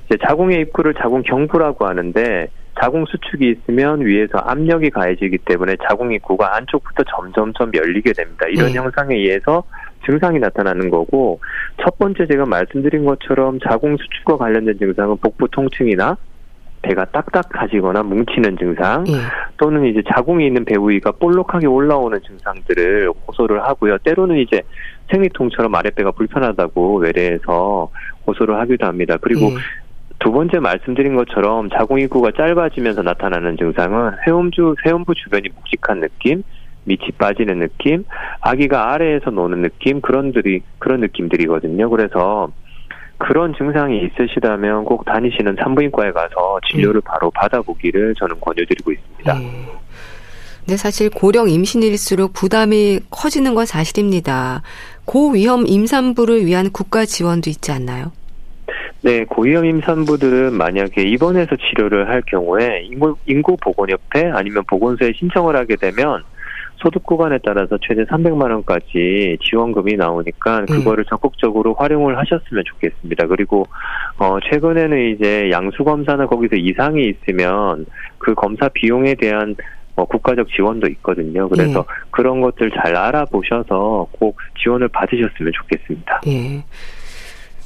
이제 0.07 0.19
자궁의 0.27 0.61
입구를 0.63 0.95
자궁 0.95 1.23
경부라고 1.23 1.87
하는데 1.87 2.49
자궁 2.81 3.05
수축이 3.07 3.51
있으면 3.51 4.01
위에서 4.01 4.39
압력이 4.39 4.91
가해지기 4.91 5.39
때문에 5.39 5.77
자궁 5.89 6.13
입구가 6.13 6.57
안쪽부터 6.57 7.05
점점점 7.05 7.73
열리게 7.75 8.13
됩니다. 8.13 8.47
이런 8.49 8.69
네. 8.69 8.75
형상에 8.75 9.15
의해서 9.15 9.65
증상이 10.07 10.39
나타나는 10.39 10.89
거고 10.89 11.41
첫 11.83 11.99
번째 11.99 12.27
제가 12.27 12.47
말씀드린 12.47 13.05
것처럼 13.05 13.59
자궁 13.61 13.97
수축과 13.97 14.37
관련된 14.37 14.79
증상은 14.79 15.17
복부 15.19 15.49
통증이나 15.51 16.17
배가 16.83 17.05
딱딱하지거나 17.07 18.03
뭉치는 18.03 18.57
증상 18.57 19.05
예. 19.09 19.13
또는 19.59 19.85
이제 19.85 20.03
자궁이 20.15 20.47
있는 20.47 20.65
배 20.65 20.79
부위가 20.79 21.13
볼록하게 21.13 21.67
올라오는 21.67 22.19
증상들을 22.23 23.13
호소를 23.29 23.63
하고요. 23.63 23.99
때로는 23.99 24.39
이제 24.39 24.63
생리통처럼 25.11 25.75
아랫배가 25.75 26.13
불편하다고 26.13 26.99
외래에서 26.99 27.91
호소를 28.27 28.59
하기도 28.61 28.87
합니다. 28.87 29.19
그리고 29.21 29.47
예. 29.47 29.55
두 30.21 30.33
번째 30.33 30.59
말씀드린 30.59 31.17
것처럼 31.17 31.71
자궁 31.71 31.99
입구가 31.99 32.33
짧아지면서 32.37 33.03
나타나는 33.03 33.57
증상은 33.57 34.13
회음주 34.27 34.77
회음부 34.85 35.15
주변이 35.15 35.49
묵직한 35.49 36.01
느낌, 36.01 36.43
밑이 36.85 37.13
빠지는 37.19 37.59
느낌, 37.61 38.05
아기가 38.41 38.93
아래에서 38.93 39.31
노는 39.31 39.63
느낌 39.63 40.01
그런 40.01 40.33
들이 40.33 40.61
그런 40.79 41.01
느낌들이거든요. 41.01 41.89
그래서 41.89 42.53
그런 43.21 43.55
증상이 43.55 44.01
있으시다면 44.07 44.85
꼭 44.85 45.05
다니시는 45.05 45.57
산부인과에 45.63 46.11
가서 46.11 46.59
진료를 46.71 47.01
음. 47.01 47.03
바로 47.05 47.31
받아보기를 47.31 48.15
저는 48.19 48.41
권유드리고 48.41 48.93
있습니다. 48.93 49.35
네. 49.35 49.67
근데 50.61 50.77
사실 50.77 51.11
고령 51.11 51.49
임신일수록 51.49 52.33
부담이 52.33 53.01
커지는 53.11 53.55
건 53.55 53.67
사실입니다. 53.67 54.63
고위험 55.05 55.67
임산부를 55.67 56.47
위한 56.47 56.71
국가 56.71 57.05
지원도 57.05 57.51
있지 57.51 57.73
않나요? 57.73 58.13
네, 59.03 59.25
고위험 59.25 59.65
임산부들은 59.65 60.53
만약에 60.55 61.03
입원해서 61.03 61.57
치료를 61.57 62.09
할 62.09 62.23
경우에 62.23 62.83
인구, 62.85 63.17
인구보건협회 63.27 64.31
아니면 64.33 64.63
보건소에 64.69 65.13
신청을 65.17 65.57
하게 65.57 65.77
되면 65.77 66.23
소득 66.81 67.03
구간에 67.05 67.39
따라서 67.45 67.79
최대 67.87 68.05
300만 68.05 68.51
원까지 68.51 69.39
지원금이 69.43 69.97
나오니까 69.97 70.65
네. 70.67 70.75
그거를 70.75 71.05
적극적으로 71.05 71.75
활용을 71.75 72.19
하셨으면 72.19 72.65
좋겠습니다. 72.67 73.27
그리고 73.27 73.67
어 74.19 74.39
최근에는 74.51 75.15
이제 75.15 75.51
양수 75.51 75.85
검사나 75.85 76.27
거기서 76.27 76.57
이상이 76.57 77.09
있으면 77.11 77.87
그 78.19 78.35
검사 78.35 78.69
비용에 78.69 79.15
대한 79.15 79.57
어, 79.97 80.05
국가적 80.05 80.49
지원도 80.49 80.89
있거든요. 80.89 81.49
그래서 81.49 81.81
예. 81.81 81.85
그런 82.11 82.41
것들 82.41 82.71
잘 82.71 82.97
알아보셔서 82.97 84.07
꼭 84.13 84.39
지원을 84.63 84.89
받으셨으면 84.89 85.53
좋겠습니다. 85.53 86.23
예. 86.29 86.65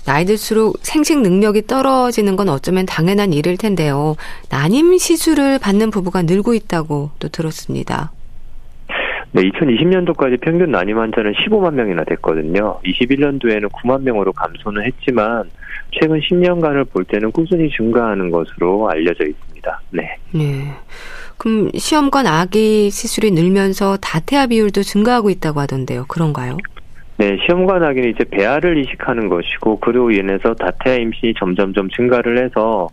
나이 0.04 0.24
들수록 0.24 0.78
생식 0.82 1.20
능력이 1.20 1.66
떨어지는 1.66 2.36
건 2.36 2.48
어쩌면 2.48 2.84
당연한 2.84 3.32
일일 3.32 3.56
텐데요. 3.56 4.16
난임 4.50 4.98
시술을 4.98 5.58
받는 5.58 5.90
부부가 5.90 6.22
늘고 6.22 6.54
있다고 6.54 7.10
또 7.18 7.28
들었습니다. 7.28 8.12
네, 9.34 9.42
2020년도까지 9.50 10.40
평균 10.40 10.70
난임 10.70 10.96
환자는 10.96 11.32
15만 11.32 11.74
명이나 11.74 12.04
됐거든요. 12.04 12.78
21년도에는 12.84 13.68
9만 13.68 14.02
명으로 14.02 14.32
감소는 14.32 14.84
했지만 14.84 15.50
최근 15.90 16.20
10년간을 16.20 16.88
볼 16.92 17.04
때는 17.04 17.32
꾸준히 17.32 17.68
증가하는 17.68 18.30
것으로 18.30 18.88
알려져 18.88 19.24
있습니다. 19.26 19.80
네. 19.90 20.16
네. 20.30 20.72
그럼 21.36 21.68
시험관 21.76 22.28
아기 22.28 22.90
시술이 22.90 23.32
늘면서 23.32 23.96
다태아 23.96 24.46
비율도 24.46 24.84
증가하고 24.84 25.30
있다고 25.30 25.58
하던데요. 25.58 26.04
그런가요? 26.06 26.56
네, 27.16 27.36
시험관하기는 27.46 28.10
이제 28.10 28.24
배아를 28.24 28.76
이식하는 28.78 29.28
것이고 29.28 29.78
그로 29.78 30.10
인해서 30.10 30.52
다태아 30.54 30.96
임신이 30.96 31.34
점점점 31.38 31.88
증가를 31.90 32.44
해서 32.44 32.88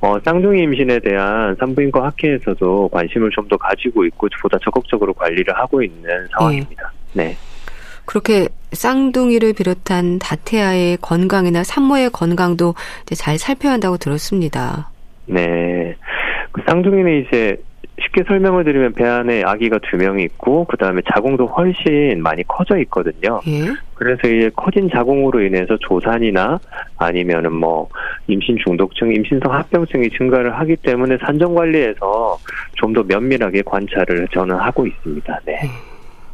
어, 0.00 0.18
쌍둥이 0.24 0.62
임신에 0.62 1.00
대한 1.00 1.54
산부인과 1.58 2.04
학회에서도 2.06 2.88
관심을 2.88 3.30
좀 3.30 3.48
더 3.48 3.56
가지고 3.56 4.04
있고 4.04 4.28
보다 4.42 4.58
적극적으로 4.62 5.14
관리를 5.14 5.56
하고 5.56 5.82
있는 5.82 6.26
상황입니다. 6.32 6.92
네. 7.14 7.24
네. 7.28 7.36
그렇게 8.04 8.48
쌍둥이를 8.72 9.54
비롯한 9.54 10.18
다태아의 10.18 10.98
건강이나 11.00 11.64
산모의 11.64 12.10
건강도 12.10 12.74
잘 13.14 13.38
살펴야 13.38 13.72
한다고 13.72 13.96
들었습니다. 13.96 14.90
네. 15.26 15.94
그 16.52 16.62
쌍둥이는 16.66 17.24
이제 17.26 17.56
쉽게 18.00 18.24
설명을 18.26 18.64
드리면 18.64 18.92
배 18.92 19.04
안에 19.06 19.42
아기가 19.44 19.78
두 19.90 19.96
명이 19.96 20.22
있고 20.24 20.64
그 20.66 20.76
다음에 20.76 21.02
자궁도 21.12 21.46
훨씬 21.46 22.22
많이 22.22 22.42
커져 22.44 22.78
있거든요. 22.78 23.40
예? 23.46 23.72
그래서 23.94 24.28
이제 24.28 24.50
커진 24.54 24.88
자궁으로 24.88 25.42
인해서 25.42 25.76
조산이나 25.80 26.60
아니면은 26.96 27.52
뭐 27.52 27.88
임신 28.28 28.56
중독증, 28.64 29.14
임신성 29.14 29.52
합병증이 29.52 30.10
증가를 30.10 30.58
하기 30.58 30.76
때문에 30.76 31.18
산정 31.24 31.54
관리에서 31.54 32.38
좀 32.74 32.88
더 32.88 33.02
면밀하게 33.02 33.62
관찰을 33.62 34.28
저는 34.32 34.56
하고 34.56 34.86
있습니다. 34.86 35.40
네. 35.44 35.60
예. 35.64 35.68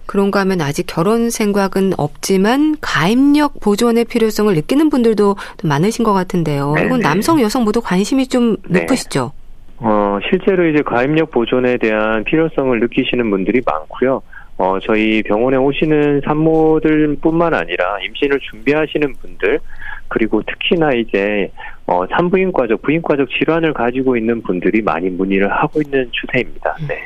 그런가 0.07 0.41
하면 0.41 0.61
아직 0.61 0.85
결혼 0.87 1.31
생각은 1.31 1.95
없지만 1.97 2.77
가입력 2.81 3.59
보존의 3.61 4.05
필요성을 4.05 4.55
느끼는 4.55 4.91
분들도 4.91 5.37
많으신 5.65 6.05
것 6.05 6.13
같은데요. 6.13 6.75
네네. 6.75 6.87
이건 6.87 7.01
남성, 7.01 7.41
여성 7.41 7.65
모두 7.65 7.81
관심이 7.81 8.29
좀 8.29 8.57
네. 8.69 8.81
높으시죠? 8.81 9.33
네. 9.35 9.44
어, 9.87 10.19
실제로 10.31 10.67
이제 10.67 10.83
가입력 10.83 11.31
보존에 11.31 11.77
대한 11.77 12.25
필요성을 12.25 12.81
느끼시는 12.81 13.29
분들이 13.29 13.61
많고요. 13.67 14.23
어, 14.57 14.79
저희 14.81 15.23
병원에 15.23 15.59
오시는 15.59 16.23
산모들 16.25 17.19
뿐만 17.21 17.53
아니라 17.53 17.99
임신을 18.01 18.41
준비하시는 18.51 19.13
분들, 19.21 19.61
그리고 20.09 20.43
특히나 20.43 20.93
이제, 20.93 21.51
어, 21.87 22.07
산부인과적, 22.07 22.81
부인과적 22.81 23.29
질환을 23.29 23.75
가지고 23.75 24.17
있는 24.17 24.41
분들이 24.43 24.81
많이 24.81 25.11
문의를 25.11 25.53
하고 25.53 25.83
있는 25.83 26.09
추세입니다. 26.13 26.77
네. 26.89 27.05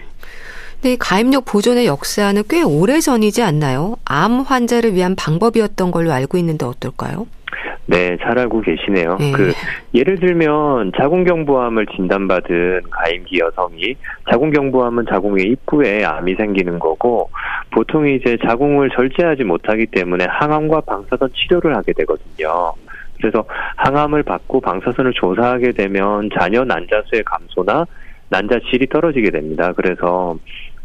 근데 0.81 0.97
가입력 1.01 1.47
보존의 1.47 1.87
역사는 1.87 2.45
꽤 2.49 2.63
오래 2.63 3.01
전이지 3.01 3.43
않나요? 3.43 3.97
암 4.05 4.41
환자를 4.41 4.95
위한 4.95 5.17
방법이었던 5.17 5.91
걸로 5.91 6.13
알고 6.13 6.39
있는데 6.39 6.65
어떨까요? 6.65 7.27
네, 7.91 8.19
잘 8.21 8.39
알고 8.39 8.61
계시네요. 8.61 9.17
네. 9.17 9.33
그 9.33 9.53
예를 9.95 10.21
들면 10.21 10.93
자궁경부암을 10.99 11.87
진단받은 11.87 12.83
가임기 12.91 13.39
여성이 13.39 13.95
자궁경부암은 14.31 15.07
자궁의 15.11 15.47
입구에 15.47 16.05
암이 16.05 16.35
생기는 16.35 16.79
거고 16.79 17.31
보통 17.71 18.07
이제 18.07 18.37
자궁을 18.47 18.91
절제하지 18.91 19.45
못하기 19.45 19.87
때문에 19.87 20.27
항암과 20.29 20.83
방사선 20.83 21.31
치료를 21.35 21.75
하게 21.77 21.95
되거든요. 21.95 22.75
그래서 23.17 23.45
항암을 23.77 24.23
받고 24.23 24.61
방사선을 24.61 25.13
조사하게 25.15 25.73
되면 25.73 26.29
자녀 26.39 26.65
난자 26.65 27.05
수의 27.07 27.23
감소나 27.25 27.87
난자 28.29 28.61
질이 28.71 28.87
떨어지게 28.89 29.31
됩니다. 29.31 29.73
그래서 29.75 30.37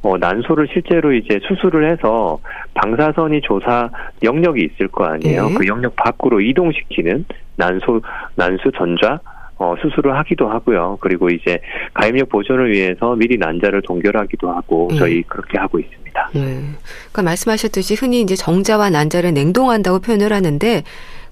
어, 0.03 0.17
난소를 0.17 0.67
실제로 0.71 1.13
이제 1.13 1.39
수술을 1.47 1.89
해서 1.89 2.37
방사선이 2.73 3.41
조사 3.41 3.89
영역이 4.21 4.69
있을 4.73 4.89
거 4.89 5.05
아니에요. 5.05 5.47
네. 5.47 5.53
그 5.55 5.65
영역 5.65 5.95
밖으로 5.95 6.41
이동시키는 6.41 7.25
난소 7.55 8.01
난수 8.35 8.71
전좌 8.77 9.19
어, 9.57 9.75
수술을 9.81 10.15
하기도 10.17 10.49
하고요. 10.49 10.97
그리고 10.99 11.29
이제 11.29 11.57
가입력 11.93 12.27
보존을 12.29 12.71
위해서 12.71 13.15
미리 13.15 13.37
난자를 13.37 13.81
동결하기도 13.83 14.51
하고 14.51 14.89
네. 14.91 14.97
저희 14.97 15.21
그렇게 15.23 15.57
하고 15.57 15.79
있습니다. 15.79 16.29
네. 16.33 16.41
그러니까 16.41 17.21
말씀하셨듯이 17.23 17.95
흔히 17.95 18.21
이제 18.21 18.35
정자와 18.35 18.89
난자를 18.89 19.33
냉동한다고 19.33 19.99
표현을 19.99 20.33
하는데 20.33 20.83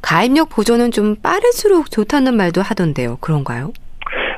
가입력 0.02 0.50
보존은 0.50 0.92
좀 0.92 1.16
빠를수록 1.16 1.92
좋다는 1.92 2.36
말도 2.38 2.62
하던데요. 2.62 3.18
그런가요? 3.20 3.74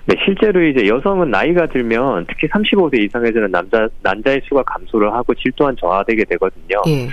네, 0.06 0.16
실제로 0.26 0.62
이제 0.62 0.88
여성은 0.88 1.32
나이가 1.32 1.66
들면 1.68 2.26
특히 2.28 2.48
35세 2.50 3.00
이상에서는 3.06 3.52
남자 3.52 3.88
난자의 4.02 4.42
수가 4.46 4.63
감소를 4.63 5.13
하고 5.13 5.34
질 5.34 5.52
또한 5.56 5.76
저하되게 5.80 6.26
되거든요. 6.26 6.82
예. 6.88 7.08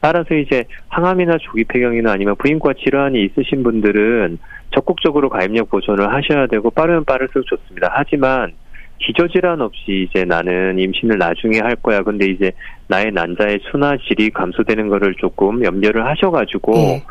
따라서 0.00 0.34
이제 0.34 0.64
항암이나 0.88 1.38
조기 1.40 1.64
폐경이나 1.64 2.12
아니면 2.12 2.36
부인과 2.36 2.74
질환이 2.74 3.24
있으신 3.24 3.62
분들은 3.62 4.38
적극적으로 4.74 5.30
가입력 5.30 5.70
보존을 5.70 6.12
하셔야 6.12 6.46
되고 6.46 6.70
빠르면 6.70 7.06
빠를수록 7.06 7.46
좋습니다. 7.46 7.90
하지만 7.94 8.52
기저질환 8.98 9.62
없이 9.62 10.06
이제 10.08 10.24
나는 10.24 10.78
임신을 10.78 11.16
나중에 11.16 11.60
할 11.60 11.76
거야. 11.76 12.02
근데 12.02 12.26
이제 12.26 12.52
나의 12.88 13.12
난자의 13.12 13.60
수나 13.70 13.96
질이 13.96 14.30
감소되는 14.30 14.88
거를 14.88 15.14
조금 15.14 15.64
염려를 15.64 16.04
하셔가지고 16.06 16.74
예. 16.76 17.02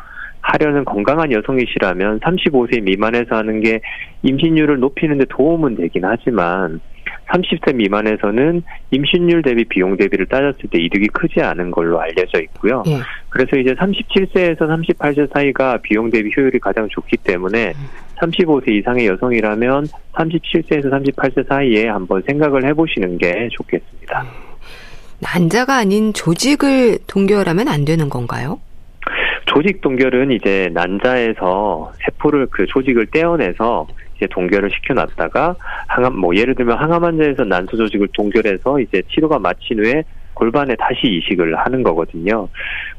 하려는 0.44 0.84
건강한 0.84 1.32
여성이시라면 1.32 2.20
35세 2.20 2.82
미만에서 2.82 3.36
하는 3.36 3.60
게 3.60 3.80
임신율을 4.22 4.78
높이는 4.78 5.16
데 5.16 5.24
도움은 5.30 5.76
되긴 5.76 6.04
하지만 6.04 6.80
30세 7.28 7.74
미만에서는 7.74 8.62
임신율 8.90 9.42
대비 9.42 9.64
비용 9.64 9.96
대비를 9.96 10.26
따졌을 10.26 10.68
때 10.70 10.78
이득이 10.78 11.06
크지 11.08 11.40
않은 11.40 11.70
걸로 11.70 11.98
알려져 11.98 12.40
있고요. 12.42 12.82
예. 12.86 12.98
그래서 13.30 13.56
이제 13.56 13.74
37세에서 13.74 14.58
38세 14.58 15.32
사이가 15.32 15.78
비용 15.82 16.10
대비 16.10 16.30
효율이 16.36 16.58
가장 16.58 16.86
좋기 16.90 17.16
때문에 17.18 17.72
35세 18.20 18.68
이상의 18.68 19.06
여성이라면 19.06 19.86
37세에서 20.12 20.90
38세 20.90 21.48
사이에 21.48 21.88
한번 21.88 22.22
생각을 22.26 22.66
해보시는 22.66 23.16
게 23.16 23.48
좋겠습니다. 23.52 24.26
난자가 25.20 25.76
아닌 25.76 26.12
조직을 26.12 26.98
동결하면 27.06 27.68
안 27.68 27.86
되는 27.86 28.10
건가요? 28.10 28.60
조직 29.54 29.80
동결은 29.80 30.32
이제 30.32 30.68
난자에서 30.72 31.92
세포를 32.04 32.48
그 32.50 32.66
조직을 32.66 33.06
떼어내서 33.06 33.86
이제 34.16 34.26
동결을 34.26 34.68
시켜놨다가 34.70 35.54
항암 35.86 36.16
뭐 36.16 36.34
예를 36.34 36.56
들면 36.56 36.76
항암 36.76 37.04
환자에서 37.04 37.44
난소 37.44 37.76
조직을 37.76 38.08
동결해서 38.14 38.80
이제 38.80 39.02
치료가 39.10 39.38
마친 39.38 39.78
후에 39.78 40.02
골반에 40.34 40.74
다시 40.74 41.06
이식을 41.06 41.56
하는 41.56 41.84
거거든요. 41.84 42.48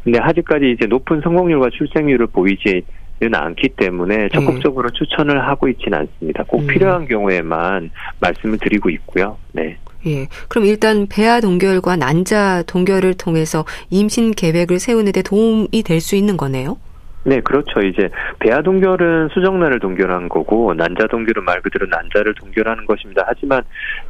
근데 0.03 0.17
아직까지 0.19 0.71
이제 0.71 0.85
높은 0.85 1.19
성공률과 1.21 1.71
출생률을 1.71 2.27
보이지 2.27 2.83
는 3.21 3.33
않기 3.33 3.69
때문에 3.77 4.27
적극적으로 4.27 4.89
네. 4.89 4.93
추천을 4.99 5.47
하고 5.47 5.69
있지는 5.69 5.99
않습니다. 5.99 6.43
꼭 6.43 6.63
음. 6.63 6.67
필요한 6.67 7.07
경우에만 7.07 7.89
말씀을 8.19 8.57
드리고 8.57 8.89
있고요. 8.89 9.37
네. 9.53 9.77
예. 10.07 10.27
그럼 10.49 10.65
일단 10.65 11.07
배아 11.07 11.41
동결과 11.41 11.95
난자 11.95 12.63
동결을 12.67 13.15
통해서 13.15 13.65
임신 13.89 14.31
계획을 14.31 14.79
세우는데 14.79 15.21
도움이 15.23 15.83
될 15.83 15.99
수 15.99 16.15
있는 16.15 16.37
거네요? 16.37 16.77
네, 17.23 17.39
그렇죠. 17.41 17.81
이제 17.81 18.09
배아 18.37 18.61
동결은 18.61 19.29
수정란을 19.33 19.79
동결한 19.79 20.29
거고 20.29 20.75
난자 20.75 21.07
동결은 21.07 21.43
말 21.43 21.59
그대로 21.61 21.87
난자를 21.87 22.35
동결하는 22.35 22.85
것입니다. 22.85 23.23
하지만 23.25 23.63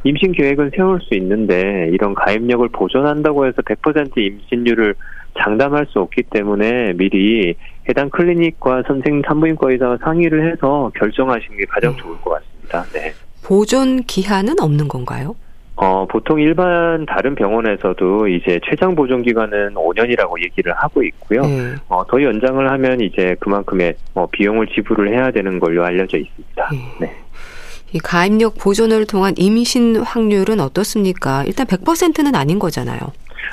임신 0.04 0.32
계획은 0.32 0.72
세울 0.76 1.00
수 1.00 1.14
있는데 1.14 1.88
이런 1.92 2.14
가입력을 2.14 2.68
보존한다고 2.68 3.46
해서 3.46 3.62
100% 3.62 4.18
임신율을 4.18 4.94
장담할 5.38 5.86
수 5.88 6.00
없기 6.00 6.24
때문에 6.24 6.92
미리 6.94 7.54
해당 7.88 8.10
클리닉과 8.10 8.82
선생 8.86 9.22
산부인과 9.26 9.70
의사와 9.70 9.96
상의를 10.02 10.52
해서 10.52 10.90
결정하시는 10.98 11.56
게 11.56 11.64
가장 11.66 11.92
네. 11.92 12.02
좋을 12.02 12.16
것 12.20 12.30
같습니다. 12.30 12.84
네. 12.92 13.14
보존 13.42 14.02
기한은 14.02 14.60
없는 14.60 14.88
건가요? 14.88 15.34
어, 15.76 16.06
보통 16.06 16.40
일반 16.40 17.04
다른 17.04 17.34
병원에서도 17.34 18.28
이제 18.28 18.58
최장 18.68 18.94
보존 18.94 19.22
기간은 19.22 19.74
5년이라고 19.74 20.42
얘기를 20.42 20.72
하고 20.72 21.02
있고요. 21.02 21.42
네. 21.42 21.74
어, 21.88 22.02
더 22.06 22.22
연장을 22.22 22.70
하면 22.70 23.00
이제 23.02 23.36
그만큼의 23.40 23.94
어, 24.14 24.26
비용을 24.26 24.68
지불을 24.68 25.12
해야 25.12 25.30
되는 25.30 25.60
걸로 25.60 25.84
알려져 25.84 26.16
있습니다. 26.16 26.68
네. 26.72 26.78
네. 27.00 27.16
이 27.92 27.98
가입력 27.98 28.54
보존을 28.58 29.06
통한 29.06 29.34
임신 29.36 29.96
확률은 29.96 30.60
어떻습니까? 30.60 31.44
일단 31.44 31.66
100%는 31.66 32.34
아닌 32.34 32.58
거잖아요. 32.58 33.00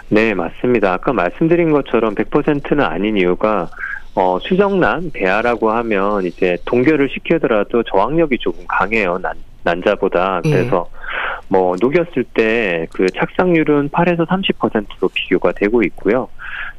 네, 0.10 0.34
맞습니다. 0.34 0.94
아까 0.94 1.12
말씀드린 1.14 1.72
것처럼 1.72 2.16
100%는 2.16 2.84
아닌 2.84 3.18
이유가 3.18 3.70
어, 4.16 4.38
수정란, 4.40 5.12
배아라고 5.12 5.72
하면 5.72 6.24
이제 6.24 6.58
동결을 6.66 7.10
시키더라도 7.10 7.84
저항력이 7.84 8.38
조금 8.40 8.64
강해요. 8.68 9.18
난, 9.22 9.34
난자보다. 9.64 10.42
예. 10.46 10.50
그래서 10.50 10.88
예. 10.90 11.04
뭐 11.50 11.76
녹였을 11.80 12.24
때 12.34 12.88
그 12.94 13.08
착상률은 13.10 13.90
8에서 13.90 14.28
30%로 14.28 15.10
비교가 15.14 15.52
되고 15.52 15.84
있고요. 15.84 16.28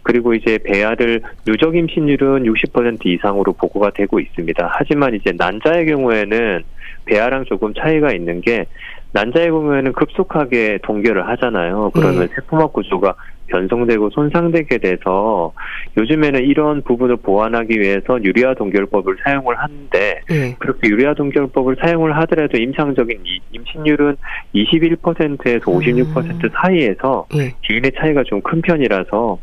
그리고 0.03 0.35
이제 0.35 0.59
배아를 0.59 1.23
누적 1.45 1.75
임신율은 1.77 2.45
60% 2.45 3.07
이상으로 3.07 3.53
보고가 3.55 3.91
되고 3.91 4.21
있습니다. 4.21 4.71
하지만 4.73 5.15
이제 5.15 5.33
난자의 5.37 5.87
경우에는 5.87 6.63
배아랑 7.07 7.45
조금 7.47 7.73
차이가 7.75 8.13
있는 8.13 8.41
게 8.41 8.67
난자의 9.15 9.49
경우에는 9.49 9.93
급속하게 9.93 10.79
동결을 10.83 11.27
하잖아요. 11.29 11.91
그러면 11.95 12.27
네. 12.27 12.35
세포막 12.35 12.73
구조가 12.73 13.15
변성되고 13.47 14.11
손상되게 14.11 14.79
돼서 14.79 15.53
요즘에는 15.97 16.41
이런 16.45 16.83
부분을 16.83 17.17
보완하기 17.17 17.79
위해서 17.79 18.23
유리화 18.23 18.55
동결법을 18.55 19.19
사용을 19.23 19.57
하는데 19.59 20.21
네. 20.29 20.57
그렇게 20.59 20.89
유리화 20.89 21.15
동결법을 21.15 21.77
사용을 21.81 22.17
하더라도 22.19 22.59
임상적인 22.59 23.21
임신율은 23.53 24.17
21%에서 24.55 25.71
56% 25.71 26.45
음. 26.45 26.51
사이에서 26.63 27.27
네. 27.35 27.55
기인의 27.63 27.93
차이가 27.99 28.23
좀 28.25 28.41
큰 28.45 28.61
편이라서 28.63 29.39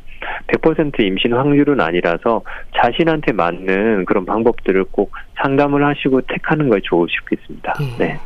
100% 0.48 1.00
임신 1.02 1.34
확률은 1.34 1.82
아니라서 1.82 2.44
자신한테 2.78 3.34
맞는 3.34 4.06
그런 4.06 4.26
방법들을 4.26 4.86
꼭 4.92 5.12
상담을 5.42 5.84
하시고 5.84 6.22
택하는 6.22 6.70
걸 6.70 6.82
좋으시겠습니다. 6.82 7.74
네. 7.98 8.20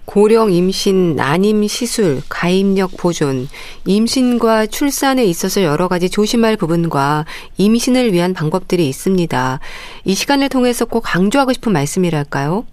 네. 0.00 0.12
고령 0.12 0.52
임신, 0.52 1.14
난임 1.14 1.66
시술, 1.66 2.20
가입력 2.28 2.96
보존, 2.98 3.46
임신과 3.86 4.66
출산에 4.66 5.24
있어서 5.24 5.62
여러 5.62 5.88
가지 5.88 6.10
조심할 6.10 6.56
부분과 6.56 7.24
임신을 7.58 8.12
위한 8.12 8.34
방법들이 8.34 8.88
있습니다. 8.88 9.60
이 10.04 10.14
시간을 10.14 10.48
통해서 10.48 10.84
꼭 10.84 11.02
강조하고 11.06 11.52
싶은 11.52 11.72
말씀이랄까요? 11.72 12.64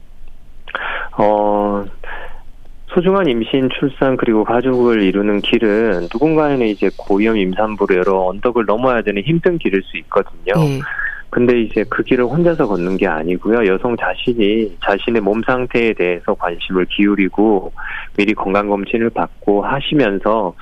어, 1.19 1.85
소중한 2.87 3.29
임신, 3.29 3.69
출산 3.79 4.17
그리고 4.17 4.43
가족을 4.43 5.03
이루는 5.03 5.41
길은 5.41 6.07
누군가에는 6.11 6.65
이제 6.65 6.89
고위험 6.97 7.37
임산부로 7.37 7.95
여러 7.95 8.25
언덕을 8.25 8.65
넘어야 8.65 9.03
되는 9.03 9.21
힘든 9.21 9.59
길일 9.59 9.83
수 9.83 9.97
있거든요. 9.97 10.53
네. 10.55 10.79
근데 11.29 11.59
이제 11.59 11.83
그 11.89 12.03
길을 12.03 12.25
혼자서 12.25 12.67
걷는 12.67 12.97
게 12.97 13.07
아니고요. 13.07 13.65
여성 13.67 13.95
자신이 13.97 14.77
자신의 14.83 15.21
몸 15.21 15.41
상태에 15.45 15.93
대해서 15.93 16.33
관심을 16.33 16.85
기울이고 16.85 17.73
미리 18.15 18.33
건강 18.33 18.69
검진을 18.69 19.09
받고 19.09 19.63
하시면서 19.63 20.53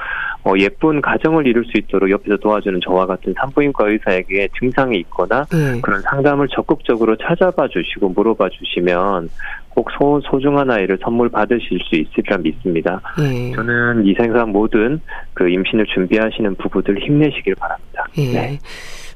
어, 0.44 0.54
예쁜 0.60 1.02
가정을 1.02 1.48
이룰 1.48 1.66
수 1.66 1.72
있도록 1.78 2.10
옆에서 2.12 2.38
도와주는 2.38 2.80
저와 2.86 3.08
같은 3.08 3.34
산부인과 3.36 3.90
의사에게 3.90 4.50
증상이 4.60 4.98
있거나 5.00 5.44
네. 5.46 5.82
그런 5.82 6.02
상담을 6.02 6.48
적극적으로 6.50 7.16
찾아봐 7.16 7.68
주시고 7.68 8.10
물어봐 8.10 8.50
주시면 8.50 9.30
꼭 9.70 9.90
소, 9.98 10.22
소중한 10.22 10.70
아이를 10.70 11.00
선물 11.02 11.30
받으실 11.30 11.80
수 11.84 11.96
있으리라 11.96 12.38
믿습니다. 12.38 13.02
네. 13.18 13.52
저는 13.54 14.06
이 14.06 14.14
생각 14.14 14.50
모든 14.50 15.02
그 15.34 15.50
임신을 15.50 15.86
준비하시는 15.88 16.56
부부들 16.56 17.00
힘내시길 17.00 17.56
바랍니다. 17.56 18.06
네. 18.16 18.60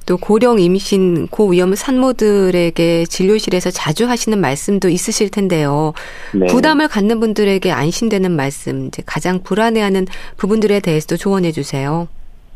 네. 0.09 0.13
또 0.13 0.17
고령 0.17 0.59
임신 0.59 1.27
고위험 1.27 1.75
산모들에게 1.75 3.05
진료실에서 3.05 3.69
자주 3.69 4.09
하시는 4.09 4.41
말씀도 4.41 4.89
있으실 4.89 5.29
텐데요. 5.29 5.93
네. 6.33 6.47
부담을 6.47 6.87
갖는 6.87 7.19
분들에게 7.19 7.71
안심되는 7.71 8.31
말씀, 8.31 8.87
이제 8.87 9.03
가장 9.05 9.43
불안해하는 9.43 10.07
부분들에 10.37 10.79
대해서도 10.79 11.17
조언해 11.17 11.51
주세요. 11.51 12.07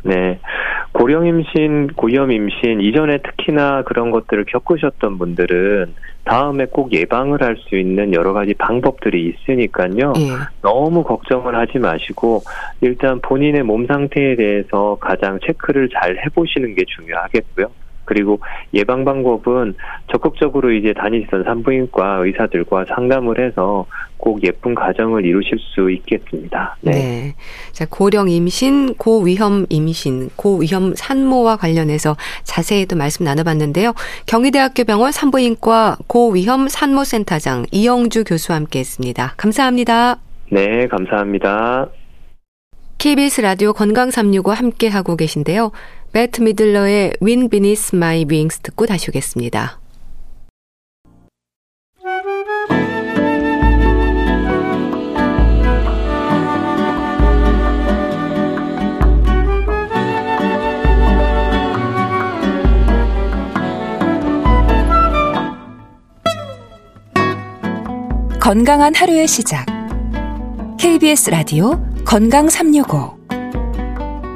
네. 0.03 0.39
고령 0.93 1.27
임신, 1.27 1.87
고위험 1.95 2.31
임신 2.31 2.81
이전에 2.81 3.19
특히나 3.21 3.83
그런 3.83 4.09
것들을 4.09 4.45
겪으셨던 4.45 5.19
분들은 5.19 5.93
다음에 6.25 6.65
꼭 6.65 6.91
예방을 6.93 7.41
할 7.41 7.57
수 7.69 7.77
있는 7.77 8.13
여러 8.13 8.33
가지 8.33 8.53
방법들이 8.55 9.29
있으니까요. 9.29 10.13
예. 10.17 10.31
너무 10.61 11.03
걱정을 11.03 11.55
하지 11.55 11.77
마시고 11.77 12.41
일단 12.81 13.19
본인의 13.21 13.63
몸 13.63 13.85
상태에 13.85 14.35
대해서 14.35 14.97
가장 14.99 15.39
체크를 15.45 15.89
잘 15.89 16.17
해보시는 16.25 16.75
게 16.75 16.83
중요하겠고요. 16.85 17.67
그리고 18.05 18.39
예방 18.73 19.05
방법은 19.05 19.75
적극적으로 20.11 20.71
이제 20.71 20.93
다니시던 20.93 21.43
산부인과 21.43 22.21
의사들과 22.23 22.85
상담을 22.85 23.39
해서 23.39 23.85
꼭 24.17 24.41
예쁜 24.43 24.73
가정을 24.73 25.25
이루실 25.25 25.57
수 25.59 25.91
있겠습니다. 25.91 26.77
네. 26.81 26.91
네. 26.91 27.35
자, 27.71 27.85
고령 27.89 28.29
임신, 28.29 28.93
고위험 28.95 29.65
임신, 29.69 30.29
고위험 30.35 30.95
산모와 30.95 31.57
관련해서 31.57 32.15
자세히 32.43 32.85
또 32.85 32.95
말씀 32.95 33.25
나눠봤는데요. 33.25 33.93
경희대학교 34.25 34.85
병원 34.85 35.11
산부인과 35.11 35.97
고위험 36.07 36.69
산모센터장 36.69 37.65
이영주 37.71 38.23
교수와 38.23 38.57
함께 38.57 38.79
했습니다. 38.79 39.33
감사합니다. 39.35 40.19
네, 40.49 40.87
감사합니다. 40.87 41.89
KBS 42.97 43.41
라디오 43.41 43.73
건강 43.73 44.11
365 44.11 44.51
함께 44.51 44.87
하고 44.87 45.17
계신데요. 45.17 45.71
배트 46.13 46.41
미들러의 46.41 47.15
Win 47.23 47.49
Beneath 47.49 47.95
My 47.95 48.23
Wings 48.29 48.59
듣고 48.59 48.85
다시 48.85 49.09
오겠습니다. 49.09 49.79
건강한 68.39 68.93
하루의 68.93 69.27
시작. 69.27 69.65
KBS 70.77 71.31
라디오 71.31 71.83
건강 72.05 72.49
365 72.49 73.17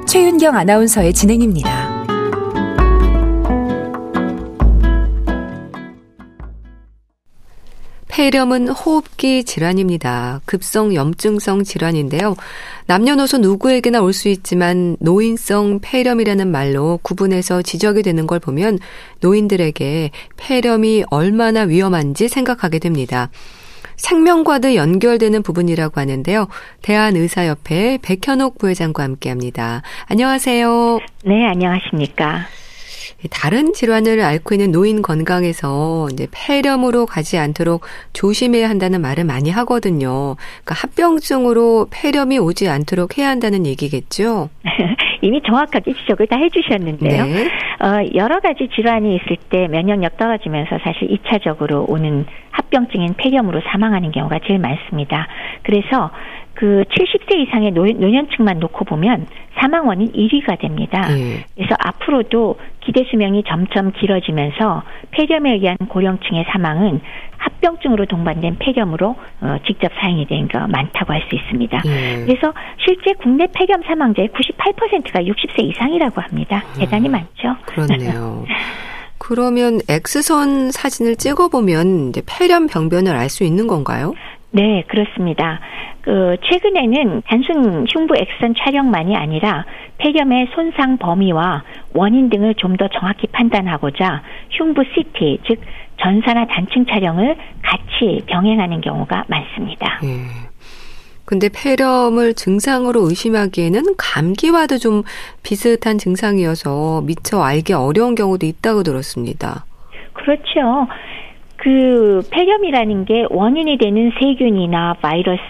최윤경 0.07 0.55
아나운서의 0.55 1.13
진행입니다. 1.13 1.97
폐렴은 8.07 8.69
호흡기 8.69 9.43
질환입니다. 9.43 10.41
급성 10.45 10.95
염증성 10.95 11.63
질환인데요. 11.63 12.35
남녀노소 12.87 13.37
누구에게나 13.37 14.01
올 14.01 14.11
수 14.13 14.27
있지만 14.29 14.97
노인성 14.99 15.79
폐렴이라는 15.83 16.47
말로 16.51 16.99
구분해서 17.03 17.61
지적이 17.61 18.01
되는 18.01 18.25
걸 18.25 18.39
보면 18.39 18.79
노인들에게 19.19 20.09
폐렴이 20.37 21.03
얼마나 21.11 21.61
위험한지 21.61 22.27
생각하게 22.27 22.79
됩니다. 22.79 23.29
생명과도 23.97 24.75
연결되는 24.75 25.43
부분이라고 25.43 25.99
하는데요. 25.99 26.47
대한의사협회 26.81 27.99
백현옥 28.01 28.57
부회장과 28.57 29.03
함께합니다. 29.03 29.81
안녕하세요. 30.07 30.99
네, 31.25 31.45
안녕하십니까. 31.47 32.45
다른 33.31 33.73
질환을 33.73 34.21
앓고 34.21 34.53
있는 34.55 34.71
노인 34.71 35.01
건강에서 35.01 36.07
이제 36.11 36.27
폐렴으로 36.31 37.05
가지 37.05 37.37
않도록 37.37 37.81
조심해야 38.13 38.69
한다는 38.69 39.01
말을 39.01 39.23
많이 39.23 39.49
하거든요. 39.49 40.35
그러니까 40.63 40.75
합병증으로 40.75 41.87
폐렴이 41.91 42.37
오지 42.37 42.69
않도록 42.69 43.17
해야 43.17 43.29
한다는 43.29 43.65
얘기겠죠. 43.65 44.49
이미 45.21 45.41
정확하게 45.41 45.93
지적을 45.93 46.27
다 46.27 46.37
해주셨는데요. 46.37 47.25
네. 47.25 47.47
어, 47.79 48.07
여러 48.13 48.39
가지 48.39 48.69
질환이 48.75 49.15
있을 49.15 49.37
때 49.49 49.67
면역력 49.67 50.17
떨어지면서 50.17 50.77
사실 50.83 51.07
2차적으로 51.07 51.89
오는 51.89 52.25
합병증인 52.51 53.15
폐렴으로 53.17 53.61
사망하는 53.71 54.11
경우가 54.11 54.39
제일 54.45 54.59
많습니다. 54.59 55.27
그래서 55.63 56.11
그 56.53 56.83
70세 56.89 57.35
이상의 57.47 57.71
노년층만 57.71 58.59
놓고 58.59 58.85
보면 58.85 59.27
사망 59.59 59.87
원인 59.87 60.11
1위가 60.11 60.59
됩니다. 60.59 61.07
네. 61.07 61.45
그래서 61.55 61.75
앞으로도 61.79 62.57
기대 62.87 63.03
수명이 63.11 63.43
점점 63.47 63.91
길어지면서 63.91 64.81
폐렴에 65.11 65.55
의한 65.55 65.75
고령층의 65.89 66.45
사망은 66.51 67.01
합병증으로 67.37 68.05
동반된 68.05 68.55
폐렴으로 68.59 69.15
어, 69.41 69.57
직접 69.67 69.91
사인이 69.99 70.25
된 70.27 70.47
거 70.47 70.59
많다고 70.67 71.11
할 71.13 71.21
수 71.27 71.35
있습니다. 71.35 71.81
네. 71.83 72.23
그래서 72.25 72.53
실제 72.85 73.11
국내 73.21 73.45
폐렴 73.53 73.83
사망자의 73.83 74.29
98%가 74.29 75.19
60세 75.21 75.63
이상이라고 75.65 76.21
합니다. 76.21 76.63
대단히 76.79 77.09
음, 77.09 77.11
많죠. 77.11 77.55
그렇네요. 77.65 78.45
그러면 79.19 79.79
X선 79.89 80.71
사진을 80.71 81.17
찍어보면 81.17 82.09
이제 82.09 82.21
폐렴 82.25 82.67
병변을 82.67 83.13
알 83.13 83.27
수 83.29 83.43
있는 83.43 83.67
건가요? 83.67 84.13
네, 84.51 84.83
그렇습니다. 84.87 85.59
그 86.01 86.37
최근에는 86.43 87.23
단순 87.27 87.85
흉부 87.89 88.15
엑선 88.15 88.55
촬영만이 88.57 89.15
아니라 89.15 89.65
폐렴의 89.97 90.47
손상 90.55 90.97
범위와 90.97 91.63
원인 91.93 92.29
등을 92.29 92.55
좀 92.55 92.77
더 92.77 92.87
정확히 92.87 93.27
판단하고자 93.27 94.21
흉부 94.51 94.83
CT 94.93 95.39
즉 95.47 95.59
전사나 95.99 96.45
단층 96.47 96.85
촬영을 96.85 97.35
같이 97.63 98.21
병행하는 98.27 98.81
경우가 98.81 99.25
많습니다. 99.27 99.99
음. 100.03 100.27
근데 101.25 101.49
폐렴을 101.49 102.35
증상으로 102.35 103.01
의심하기에는 103.09 103.95
감기와도 103.97 104.77
좀 104.77 105.03
비슷한 105.43 105.97
증상이어서 105.97 107.01
미처 107.01 107.41
알기 107.41 107.73
어려운 107.73 108.15
경우도 108.15 108.45
있다고 108.45 108.83
들었습니다. 108.83 109.65
그렇죠. 110.13 110.87
그 111.67 112.21
폐렴이라는 112.31 113.03
게 113.03 113.25
원인이 113.29 113.77
되는 113.77 114.13
세균이나 114.17 114.95
바이러스, 115.01 115.41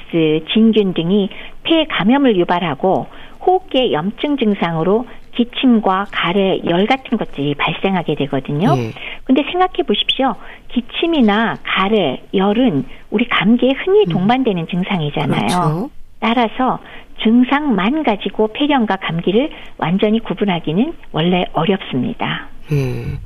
진균 0.52 0.96
등이 0.96 1.30
폐 1.62 1.86
감염을 1.86 2.38
유발하고 2.38 3.06
호흡기의 3.46 3.94
염증 3.94 4.38
증상으로 4.38 5.06
기침과 5.36 6.08
가래, 6.12 6.60
열 6.66 6.88
같은 6.88 7.20
것들이 7.20 7.54
발생하게 7.54 8.16
되거든요. 8.16 8.74
예. 8.76 8.94
근데 9.26 9.44
생각해 9.44 9.84
보십시오. 9.86 10.34
기침이나 10.70 11.58
가래, 11.62 12.24
열은 12.34 12.86
우리 13.12 13.28
감기에 13.30 13.74
흔히 13.86 14.06
음. 14.08 14.10
동반되는 14.10 14.64
음. 14.64 14.68
증상이잖아요. 14.68 15.46
그렇죠. 15.46 15.90
따라서 16.20 16.80
증상만 17.22 18.02
가지고 18.02 18.48
폐렴과 18.54 18.96
감기를 18.96 19.52
완전히 19.78 20.20
구분하기는 20.20 20.94
원래 21.12 21.46
어렵습니다. 21.54 22.48
음. 22.72 23.20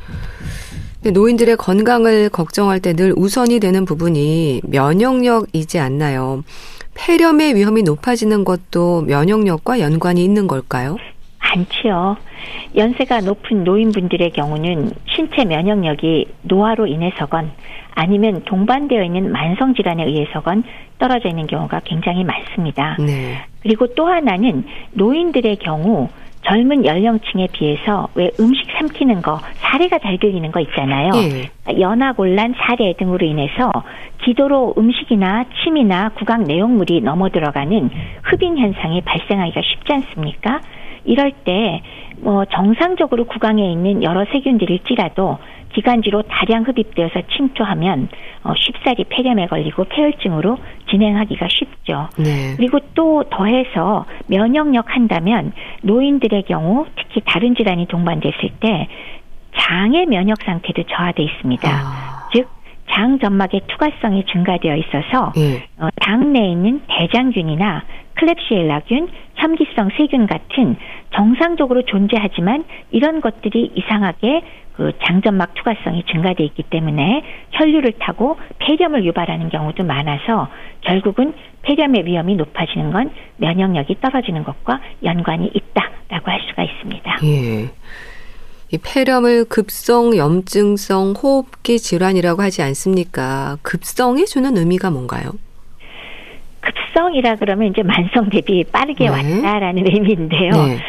노인들의 1.10 1.58
건강을 1.58 2.30
걱정할 2.30 2.80
때 2.80 2.92
늘 2.94 3.14
우선이 3.16 3.60
되는 3.60 3.86
부분이 3.86 4.62
면역력이지 4.68 5.80
않나요? 5.80 6.44
폐렴의 6.94 7.56
위험이 7.56 7.84
높아지는 7.84 8.44
것도 8.44 9.04
면역력과 9.04 9.80
연관이 9.80 10.24
있는 10.24 10.46
걸까요? 10.46 10.98
않지요. 11.40 12.18
연세가 12.76 13.22
높은 13.22 13.64
노인분들의 13.64 14.32
경우는 14.32 14.92
신체 15.16 15.46
면역력이 15.46 16.28
노화로 16.44 16.86
인해서건 16.88 17.52
아니면 17.96 18.44
동반되어 18.46 19.04
있는 19.04 19.32
만성 19.32 19.74
질환에 19.74 20.04
의해서건 20.06 20.64
떨어져 21.00 21.30
있는 21.30 21.48
경우가 21.48 21.82
굉장히 21.86 22.24
많습니다. 22.26 22.98
네. 23.00 23.38
그리고 23.62 23.88
또 23.96 24.08
하나는 24.08 24.66
노인들의 24.94 25.58
경우 25.58 26.10
젊은 26.44 26.86
연령층에 26.86 27.48
비해서 27.52 28.08
왜 28.16 28.32
음식 28.40 28.66
삼키는 28.78 29.22
거, 29.22 29.40
사례가 29.58 30.00
잘 30.00 30.18
들리는 30.18 30.52
거 30.52 30.60
있잖아요. 30.62 31.12
예. 31.16 31.80
연화곤란, 31.80 32.56
사례 32.58 32.94
등으로 32.94 33.26
인해서 33.26 33.72
기도로 34.24 34.74
음식이나 34.78 35.46
침이나 35.64 36.10
구강 36.10 36.44
내용물이 36.44 37.02
넘어 37.02 37.30
들어가는 37.30 37.90
흡인 38.24 38.58
현상이 38.58 39.02
발생하기가 39.02 39.62
쉽지 39.62 39.94
않습니까? 39.94 40.62
이럴 41.06 41.32
때 41.32 41.82
뭐 42.22 42.46
정상적으로 42.46 43.26
구강에 43.26 43.72
있는 43.72 44.04
여러 44.04 44.26
세균들일지라도 44.26 45.38
기관지로 45.74 46.24
다량 46.24 46.64
흡입되어서 46.64 47.22
침투하면 47.36 48.10
어, 48.44 48.54
쉽사리 48.56 49.06
폐렴에 49.06 49.48
걸리고 49.48 49.86
폐혈증으로 49.86 50.58
진행하기가 50.90 51.48
쉽죠. 51.50 52.10
네. 52.18 52.56
그리고 52.58 52.80
또 52.94 53.24
더해서 53.30 54.06
면역력 54.28 54.96
한다면 54.96 55.54
노인들의 55.84 56.44
경우 56.44 56.86
특히 56.96 57.22
다른 57.26 57.56
질환이 57.56 57.88
동반됐을 57.88 58.50
때 58.60 58.88
장의 59.58 60.08
면역 60.08 60.38
상태도 60.44 60.84
저하돼 60.84 61.24
있습니다. 61.24 61.70
아. 61.70 62.30
즉 62.34 62.48
장점막의 62.90 63.62
투과성이 63.68 64.26
증가되어 64.26 64.76
있어서 64.76 65.32
네. 65.36 65.68
어, 65.80 65.90
당 65.96 66.34
내에 66.34 66.52
있는 66.52 66.82
대장균이나 66.88 67.84
클랩시엘라균, 68.16 69.08
혐기성 69.36 69.90
세균 69.98 70.28
같은 70.28 70.76
정상적으로 71.16 71.84
존재하지만 71.84 72.64
이런 72.92 73.22
것들이 73.22 73.72
이상하게 73.76 74.42
그 74.76 74.92
장점막 75.04 75.54
투과성이 75.56 76.04
증가돼 76.12 76.44
있기 76.46 76.64
때문에 76.64 77.24
혈류를 77.52 77.94
타고 78.00 78.38
폐렴을 78.60 79.06
유발하는 79.06 79.50
경우도 79.50 79.84
많아서 79.84 80.48
결국은 80.82 81.34
폐렴의 81.64 82.06
위험이 82.06 82.36
높아지는 82.36 82.92
건 82.92 83.12
면역력이 83.38 83.98
떨어지는 84.02 84.44
것과 84.44 84.80
연관이 85.04 85.52
있다라고 85.54 86.32
할 86.32 86.42
수가 86.50 86.64
있습니다. 86.64 87.18
예. 87.24 87.70
이 88.74 88.78
폐렴을 88.78 89.46
급성 89.50 90.16
염증성 90.16 91.14
호흡기 91.22 91.78
질환이라고 91.78 92.42
하지 92.42 92.62
않습니까? 92.64 93.58
급성이 93.62 94.26
주는 94.26 94.56
의미가 94.56 94.90
뭔가요? 94.90 95.34
급성이라 96.62 97.36
그러면 97.36 97.70
이제 97.70 97.84
만성 97.84 98.30
대비 98.30 98.64
빠르게 98.64 99.10
네. 99.10 99.10
왔다라는 99.10 99.86
의미인데요. 99.88 100.52
네. 100.52 100.80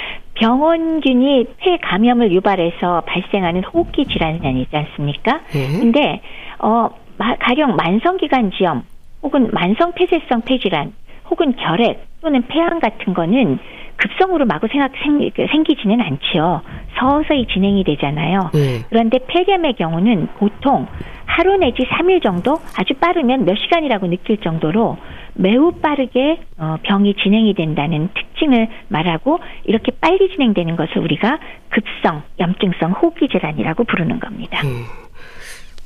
병원균이 0.43 1.47
폐 1.59 1.77
감염을 1.77 2.33
유발해서 2.33 3.03
발생하는 3.07 3.63
호흡기 3.63 4.07
질환이 4.07 4.41
아니지 4.43 4.77
않습니까? 4.77 5.41
네. 5.53 5.79
근데 5.79 6.21
어 6.59 6.91
가령 7.39 7.77
만성기관지염 7.77 8.83
혹은 9.23 9.51
만성 9.53 9.93
폐쇄성 9.93 10.43
폐질환 10.43 10.93
혹은 11.31 11.55
결핵 11.55 12.09
또는 12.21 12.43
폐암 12.49 12.81
같은 12.81 13.15
거는 13.15 13.61
급성으로 13.97 14.47
마구 14.47 14.67
생각 14.67 14.91
생, 15.05 15.31
그 15.31 15.47
생기지는 15.47 16.01
않지요. 16.01 16.63
서서히 16.99 17.47
진행이 17.47 17.85
되잖아요. 17.85 18.51
네. 18.53 18.81
그런데 18.89 19.21
폐렴의 19.29 19.75
경우는 19.75 20.27
보통 20.39 20.89
하루 21.25 21.57
내지 21.57 21.85
3일 21.85 22.21
정도 22.21 22.59
아주 22.77 22.95
빠르면 22.95 23.45
몇 23.45 23.55
시간이라고 23.59 24.09
느낄 24.09 24.39
정도로 24.39 24.97
매우 25.35 25.73
빠르게 25.73 26.41
어, 26.59 26.77
병이 26.83 27.15
진행이 27.23 27.55
된다는 27.55 28.09
특징을 28.15 28.69
말하고 28.89 29.39
이렇게 29.65 29.93
빨리 30.01 30.29
진행되는 30.31 30.77
것을 30.77 30.99
우리가 30.99 31.39
급성 31.71 32.23
염증성 32.39 32.93
호흡기 32.93 33.29
질환이라고 33.29 33.85
부르는 33.85 34.21
겁니다. 34.21 34.61
음. 34.65 34.85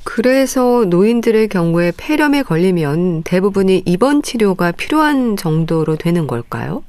그래서 0.03 0.85
노인들의 0.85 1.49
경우에 1.49 1.91
폐렴에 1.97 2.41
걸리면 2.43 3.23
대부분이 3.23 3.83
입원 3.85 4.21
치료가 4.21 4.71
필요한 4.71 5.35
정도로 5.35 5.97
되는 5.97 6.27
걸까요? 6.27 6.83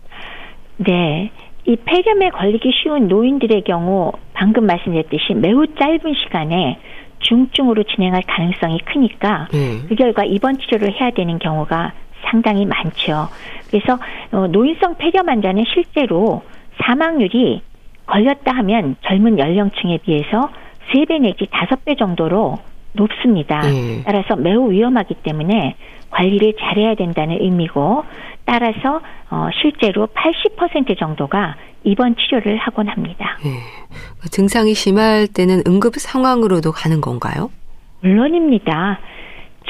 네. 0.77 1.33
이 1.66 1.77
폐렴에 1.77 2.31
걸리기 2.31 2.71
쉬운 2.81 3.09
노인들의 3.09 3.64
경우 3.64 4.12
방금 4.33 4.66
말씀드렸듯이 4.66 5.35
매우 5.35 5.66
짧은 5.66 6.14
시간에 6.25 6.79
중증으로 7.21 7.83
진행할 7.83 8.23
가능성이 8.27 8.79
크니까 8.85 9.49
네. 9.53 9.81
그 9.88 9.97
결과 9.97 10.25
입원 10.25 10.57
치료를 10.59 10.99
해야 11.01 11.11
되는 11.11 11.38
경우가 11.38 11.92
상당히 12.22 12.66
많죠. 12.66 13.28
그래서 13.70 13.98
어, 14.33 14.46
노인성 14.46 14.96
폐렴 14.96 15.28
환자는 15.28 15.64
실제로 15.72 16.42
사망률이 16.83 17.62
걸렸다 18.07 18.52
하면 18.57 18.96
젊은 19.02 19.38
연령층에 19.38 19.98
비해서 19.98 20.50
3배 20.90 21.20
내지 21.20 21.46
5배 21.46 21.98
정도로 21.98 22.59
높습니다. 22.92 23.61
네. 23.61 24.02
따라서 24.04 24.37
매우 24.37 24.70
위험하기 24.70 25.14
때문에 25.22 25.76
관리를 26.11 26.54
잘해야 26.59 26.94
된다는 26.94 27.38
의미고 27.40 28.04
따라서 28.46 29.00
어, 29.31 29.48
실제로 29.61 30.07
80% 30.07 30.98
정도가 30.98 31.57
입원 31.85 32.16
치료를 32.16 32.57
하곤 32.57 32.88
합니다. 32.88 33.38
네. 33.44 33.50
증상이 34.31 34.74
심할 34.74 35.26
때는 35.26 35.62
응급 35.66 35.94
상황으로도 35.96 36.72
가는 36.72 37.00
건가요? 37.00 37.50
물론입니다. 38.00 38.98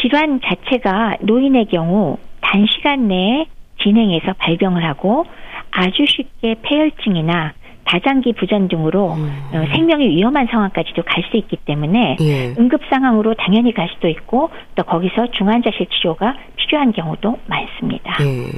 질환 0.00 0.40
자체가 0.40 1.16
노인의 1.20 1.66
경우 1.66 2.18
단시간 2.48 3.08
내에 3.08 3.46
진행해서 3.82 4.32
발병을 4.38 4.84
하고 4.84 5.24
아주 5.70 6.04
쉽게 6.06 6.56
폐혈증이나 6.62 7.52
다장기 7.84 8.34
부전 8.34 8.68
등으로 8.68 9.14
음. 9.14 9.30
어, 9.52 9.64
생명이 9.74 10.08
위험한 10.10 10.46
상황까지도 10.50 11.02
갈 11.04 11.24
수 11.30 11.36
있기 11.36 11.56
때문에 11.64 12.16
예. 12.20 12.54
응급 12.58 12.80
상황으로 12.90 13.34
당연히 13.34 13.72
갈 13.72 13.88
수도 13.94 14.08
있고 14.08 14.50
또 14.74 14.82
거기서 14.82 15.30
중환자실 15.32 15.86
치료가 15.86 16.34
필요한 16.56 16.92
경우도 16.92 17.38
많습니다. 17.46 18.16
예. 18.22 18.50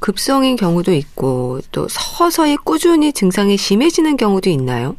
급성인 0.00 0.56
경우도 0.56 0.92
있고 0.92 1.60
또 1.72 1.88
서서히 1.88 2.56
꾸준히 2.56 3.12
증상이 3.12 3.56
심해지는 3.58 4.16
경우도 4.16 4.48
있나요? 4.48 4.96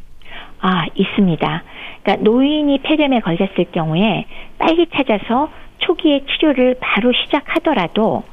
아, 0.60 0.86
있습니다. 0.94 1.62
그러니까 2.02 2.24
노인이 2.24 2.78
폐렴에 2.82 3.20
걸렸을 3.20 3.66
경우에 3.72 4.26
빨리 4.58 4.86
찾아서 4.94 5.48
초기에 5.82 6.24
치료를 6.26 6.76
바로 6.80 7.12
시작하더라도 7.12 8.24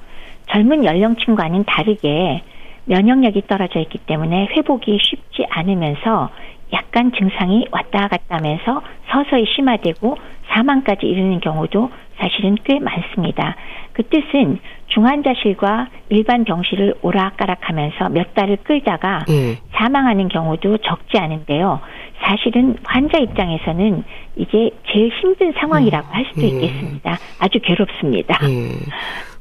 젊은 0.47 0.85
연령층과는 0.85 1.65
다르게 1.65 2.41
면역력이 2.85 3.43
떨어져 3.47 3.79
있기 3.79 3.99
때문에 3.99 4.47
회복이 4.47 4.97
쉽지 5.01 5.45
않으면서 5.49 6.29
약간 6.73 7.11
증상이 7.11 7.67
왔다 7.71 8.07
갔다 8.07 8.37
하면서 8.37 8.81
서서히 9.09 9.45
심화되고 9.55 10.17
사망까지 10.49 11.05
이르는 11.05 11.39
경우도 11.39 11.91
사실은 12.17 12.57
꽤 12.63 12.79
많습니다. 12.79 13.55
그 13.93 14.03
뜻은 14.03 14.59
중환자실과 14.89 15.87
일반 16.09 16.43
병실을 16.43 16.95
오락가락하면서 17.01 18.09
몇 18.09 18.33
달을 18.33 18.57
끌다가 18.63 19.25
음. 19.29 19.57
사망하는 19.73 20.27
경우도 20.27 20.77
적지 20.79 21.17
않은데요. 21.17 21.79
사실은 22.21 22.75
환자 22.83 23.17
입장에서는 23.17 24.03
이게 24.35 24.71
제일 24.91 25.09
힘든 25.21 25.53
상황이라고 25.53 26.07
할 26.11 26.25
수도 26.29 26.41
음. 26.41 26.47
있겠습니다. 26.47 27.17
아주 27.39 27.59
괴롭습니다. 27.61 28.37
음. 28.45 28.71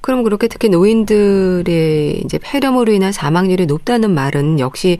그럼 0.00 0.22
그렇게 0.22 0.48
특히 0.48 0.68
노인들의 0.68 2.20
이제 2.24 2.38
폐렴으로 2.42 2.92
인한 2.92 3.12
사망률이 3.12 3.66
높다는 3.66 4.14
말은 4.14 4.61
역시 4.61 4.98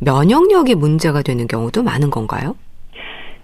면역력이 0.00 0.74
문제가 0.74 1.22
되는 1.22 1.46
경우도 1.46 1.82
많은 1.82 2.10
건가요? 2.10 2.54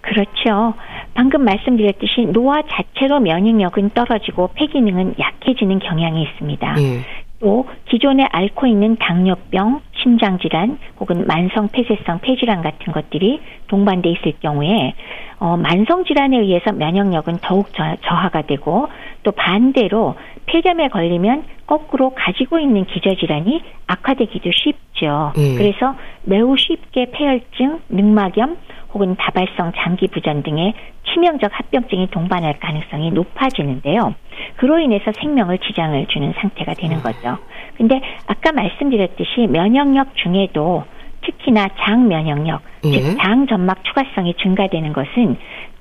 그렇죠. 0.02 0.74
방금 1.14 1.44
말씀드렸듯이 1.44 2.27
노화 2.33 2.62
자체로 2.62 3.20
면역력은 3.20 3.90
떨어지고 3.90 4.51
폐기능은 4.55 5.14
약해지는 5.18 5.79
경향이 5.79 6.22
있습니다. 6.22 6.75
예. 6.79 7.01
또 7.42 7.66
기존에 7.87 8.25
앓고 8.31 8.68
있는 8.68 8.96
당뇨병, 8.96 9.81
심장질환 10.01 10.79
혹은 11.01 11.27
만성 11.27 11.68
폐쇄성 11.68 12.20
폐질환 12.20 12.62
같은 12.62 12.92
것들이 12.92 13.40
동반돼 13.66 14.11
있을 14.11 14.35
경우에 14.40 14.94
어, 15.40 15.57
만성 15.57 16.05
질환에 16.05 16.38
의해서 16.38 16.70
면역력은 16.70 17.38
더욱 17.42 17.68
저, 17.75 17.96
저하가 18.03 18.42
되고 18.42 18.87
또 19.25 19.33
반대로 19.33 20.14
폐렴에 20.46 20.88
걸리면 20.88 21.44
거꾸로 21.66 22.11
가지고 22.11 22.59
있는 22.59 22.85
기저질환이 22.85 23.62
악화되기도 23.87 24.50
쉽죠. 24.52 25.33
음. 25.37 25.55
그래서 25.57 25.94
매우 26.24 26.57
쉽게 26.57 27.11
폐혈증, 27.12 27.81
늑막염 27.88 28.57
혹은 28.92 29.16
다발성 29.16 29.72
장기 29.76 30.07
부전 30.09 30.42
등의 30.42 30.74
치명적 31.09 31.50
합병증이 31.52 32.09
동반할 32.11 32.59
가능성이 32.61 33.11
높아지는데요. 33.11 34.14
그로 34.57 34.78
인해서 34.78 35.12
생명을 35.12 35.59
지장을 35.59 36.07
주는 36.09 36.33
상태가 36.37 36.74
되는 36.74 36.96
음. 36.96 37.02
거죠. 37.02 37.38
근데 37.76 38.00
아까 38.26 38.52
말씀드렸듯이 38.52 39.46
면역력 39.48 40.14
중에도 40.16 40.85
특히나 41.22 41.68
장 41.78 42.09
면역력, 42.09 42.62
예. 42.85 42.90
즉장 42.90 43.46
점막 43.46 43.85
추가성이 43.85 44.35
증가되는 44.35 44.92
것은 44.92 45.37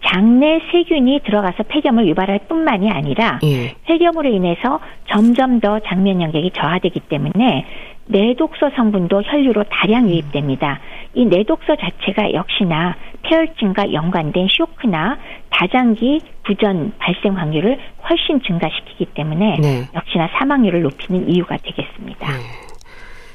장내 0.05 0.61
세균이 0.71 1.21
들어가서 1.25 1.63
폐렴을 1.63 2.07
유발할 2.07 2.41
뿐만이 2.47 2.89
아니라 2.89 3.39
예. 3.43 3.75
폐렴으로 3.85 4.29
인해서 4.29 4.79
점점 5.09 5.59
더 5.59 5.79
장면역력이 5.79 6.51
저하되기 6.55 7.01
때문에 7.01 7.65
내독소 8.07 8.71
성분도 8.75 9.21
혈류로 9.21 9.65
다량 9.69 10.09
유입됩니다. 10.09 10.79
이 11.13 11.25
내독소 11.25 11.75
자체가 11.75 12.33
역시나 12.33 12.95
폐혈증과 13.23 13.93
연관된 13.93 14.47
쇼크나 14.49 15.17
다장기 15.49 16.21
부전 16.43 16.93
발생 16.97 17.37
확률을 17.37 17.77
훨씬 18.09 18.41
증가시키기 18.41 19.05
때문에 19.13 19.57
네. 19.61 19.87
역시나 19.93 20.29
사망률을 20.37 20.81
높이는 20.81 21.29
이유가 21.29 21.57
되겠습니다. 21.57 22.27
네. 22.27 22.37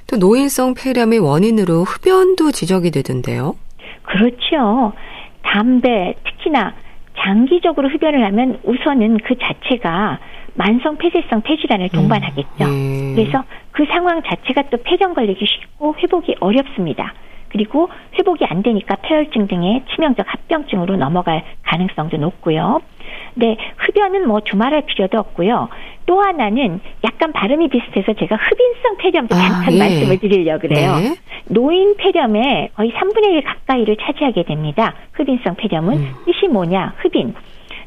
또 0.09 0.17
노인성 0.17 0.75
폐렴의 0.75 1.19
원인으로 1.19 1.85
흡연도 1.85 2.53
지적이 2.53 2.91
되던데요. 2.91 3.55
그렇죠. 4.03 4.93
담배, 5.47 6.15
특히나 6.25 6.75
장기적으로 7.19 7.89
흡연을 7.89 8.25
하면 8.27 8.59
우선은 8.65 9.19
그 9.19 9.37
자체가 9.39 10.19
만성 10.55 10.97
폐쇄성 10.97 11.43
폐질환을 11.43 11.89
동반하겠죠. 11.91 12.65
음, 12.65 13.15
네. 13.17 13.25
그래서 13.25 13.45
그 13.71 13.85
상황 13.87 14.23
자체가 14.23 14.65
또 14.71 14.79
폐렴 14.83 15.15
걸리기 15.15 15.45
쉽고 15.47 15.97
회복이 15.99 16.37
어렵습니다. 16.41 17.15
그리고 17.49 17.89
회복이 18.19 18.45
안 18.45 18.63
되니까 18.63 18.97
폐혈증 18.97 19.47
등의 19.47 19.85
치명적 19.95 20.27
합병증으로 20.29 20.97
넘어갈 20.97 21.45
가능성도 21.63 22.17
높고요. 22.17 22.81
네, 23.35 23.57
흡연은 23.77 24.27
뭐 24.27 24.41
주말할 24.41 24.83
필요도 24.87 25.19
없고요. 25.19 25.69
또 26.07 26.21
하나는 26.21 26.81
약간 27.05 27.33
발음이 27.33 27.69
비슷해서 27.69 28.13
제가 28.15 28.37
흡인성 28.37 28.97
폐렴도 28.99 29.35
아, 29.35 29.39
잠깐 29.39 29.69
아, 29.69 29.73
예. 29.73 29.79
말씀을 29.79 30.19
드리려고 30.19 30.61
그래요. 30.61 30.97
네. 30.97 31.15
노인 31.49 31.97
폐렴의 31.97 32.71
거의 32.75 32.93
3분의 32.93 33.25
1 33.25 33.43
가까이를 33.43 33.97
차지하게 34.01 34.45
됩니다. 34.45 34.95
흡인성 35.13 35.57
폐렴은 35.57 35.99
음. 35.99 36.15
뜻이 36.25 36.49
뭐냐? 36.49 36.95
흡인. 36.99 37.35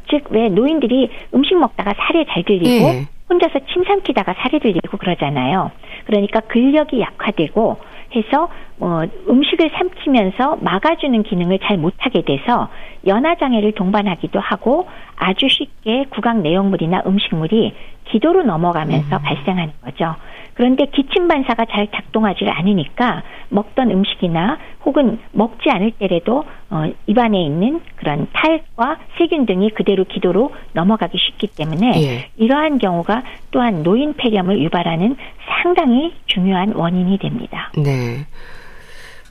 즉, 0.09 0.25
왜 0.29 0.49
노인들이 0.49 1.09
음식 1.33 1.57
먹다가 1.57 1.93
살에 1.97 2.25
잘 2.29 2.43
들리고 2.43 2.91
네. 2.91 3.05
혼자서 3.29 3.59
침 3.71 3.83
삼키다가 3.83 4.35
살이 4.39 4.59
들리고 4.59 4.97
그러잖아요. 4.97 5.71
그러니까 6.05 6.39
근력이 6.41 6.99
약화되고 6.99 7.77
해서 8.15 8.49
어, 8.79 9.01
음식을 9.29 9.71
삼키면서 9.77 10.57
막아주는 10.61 11.23
기능을 11.23 11.59
잘 11.59 11.77
못하게 11.77 12.23
돼서 12.23 12.69
연화 13.05 13.35
장애를 13.35 13.73
동반하기도 13.73 14.39
하고 14.39 14.87
아주 15.15 15.47
쉽게 15.49 16.05
구강 16.09 16.41
내용물이나 16.41 17.03
음식물이 17.05 17.73
기도로 18.11 18.43
넘어가면서 18.43 19.17
음. 19.17 19.21
발생하는 19.21 19.73
거죠. 19.83 20.15
그런데 20.59 20.87
기침 20.87 21.29
반사가 21.29 21.65
잘 21.71 21.87
작동하지 21.87 22.45
않으니까 22.49 23.23
먹던 23.47 23.91
음식이나 23.91 24.57
혹은 24.83 25.17
먹지 25.31 25.69
않을 25.69 25.91
때라도 25.91 26.43
어, 26.69 26.91
입안에 27.07 27.41
있는 27.41 27.79
그런 27.95 28.27
탈과 28.33 28.97
세균 29.17 29.45
등이 29.45 29.69
그대로 29.69 30.03
기도로 30.03 30.53
넘어가기 30.73 31.17
쉽기 31.17 31.47
때문에 31.55 32.03
예. 32.03 32.29
이러한 32.35 32.77
경우가 32.77 33.23
또한 33.51 33.83
노인 33.83 34.15
폐렴을 34.15 34.61
유발하는 34.61 35.15
상당히 35.63 36.13
중요한 36.25 36.73
원인이 36.73 37.17
됩니다. 37.19 37.71
네. 37.77 38.25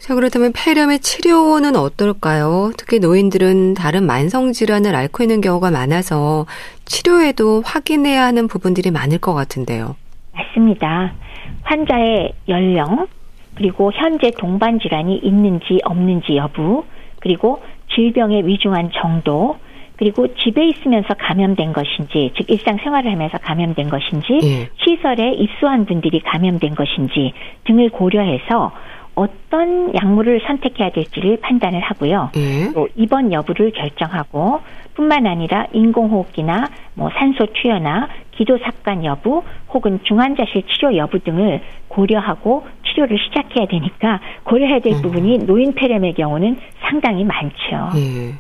자, 0.09 0.15
그렇다면 0.15 0.55
폐렴의 0.57 1.01
치료는 1.01 1.77
어떨까요? 1.77 2.73
특히 2.79 2.99
노인들은 2.99 3.75
다른 3.75 4.07
만성 4.07 4.53
질환을 4.53 4.97
앓고 4.97 5.23
있는 5.23 5.43
경우가 5.43 5.71
많아서 5.71 6.47
치료에도 6.87 7.61
확인해야 7.63 8.25
하는 8.25 8.49
부분들이 8.49 8.91
많을 8.91 9.19
것 9.19 9.35
같은데요. 9.35 9.97
맞습니다. 10.33 11.13
환자의 11.61 12.33
연령, 12.49 13.07
그리고 13.55 13.93
현재 13.93 14.31
동반 14.31 14.81
질환이 14.81 15.19
있는지 15.19 15.81
없는지 15.85 16.39
여부, 16.39 16.85
그리고 17.21 17.63
질병의 17.95 18.47
위중한 18.47 18.91
정도, 18.95 19.59
그리고 19.97 20.27
집에 20.37 20.69
있으면서 20.69 21.13
감염된 21.19 21.75
것인지, 21.75 22.33
즉 22.35 22.49
일상생활을 22.49 23.13
하면서 23.13 23.37
감염된 23.37 23.91
것인지, 23.91 24.39
예. 24.43 24.69
시설에 24.83 25.35
입소한 25.35 25.85
분들이 25.85 26.21
감염된 26.21 26.77
것인지 26.77 27.35
등을 27.65 27.91
고려해서 27.91 28.73
어떤 29.19 29.93
약물을 29.95 30.43
선택해야 30.47 30.91
될지를 30.91 31.39
판단을 31.41 31.81
하고요. 31.81 32.31
예. 32.37 32.73
또 32.73 32.89
입원 32.95 33.33
여부를 33.33 33.73
결정하고 33.73 34.61
뿐만 34.95 35.27
아니라 35.27 35.67
인공호흡기나 35.73 36.69
뭐 36.95 37.11
산소 37.19 37.47
투여나 37.47 38.09
기도 38.33 38.59
삭관 38.59 39.05
여부 39.05 39.43
혹은 39.73 39.99
중환자실 40.05 40.63
치료 40.69 40.97
여부 40.97 41.19
등을 41.19 41.61
고려하고 41.89 42.65
치료를 42.87 43.19
시작해야 43.19 43.67
되니까 43.67 44.21
고려해야 44.45 44.79
될 44.81 44.95
음. 44.95 45.03
부분이 45.03 45.39
노인 45.39 45.75
폐렴의 45.75 46.15
경우는 46.15 46.57
상당히 46.81 47.25
많죠. 47.25 47.91
예. 47.97 48.35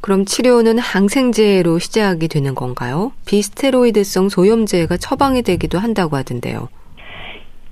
그럼 0.00 0.24
치료는 0.24 0.78
항생제로 0.78 1.78
시작이 1.78 2.26
되는 2.28 2.54
건가요? 2.54 3.12
비스테로이드성 3.26 4.28
소염제가 4.28 4.96
처방이 4.96 5.42
되기도 5.42 5.78
한다고 5.78 6.16
하던데요. 6.16 6.68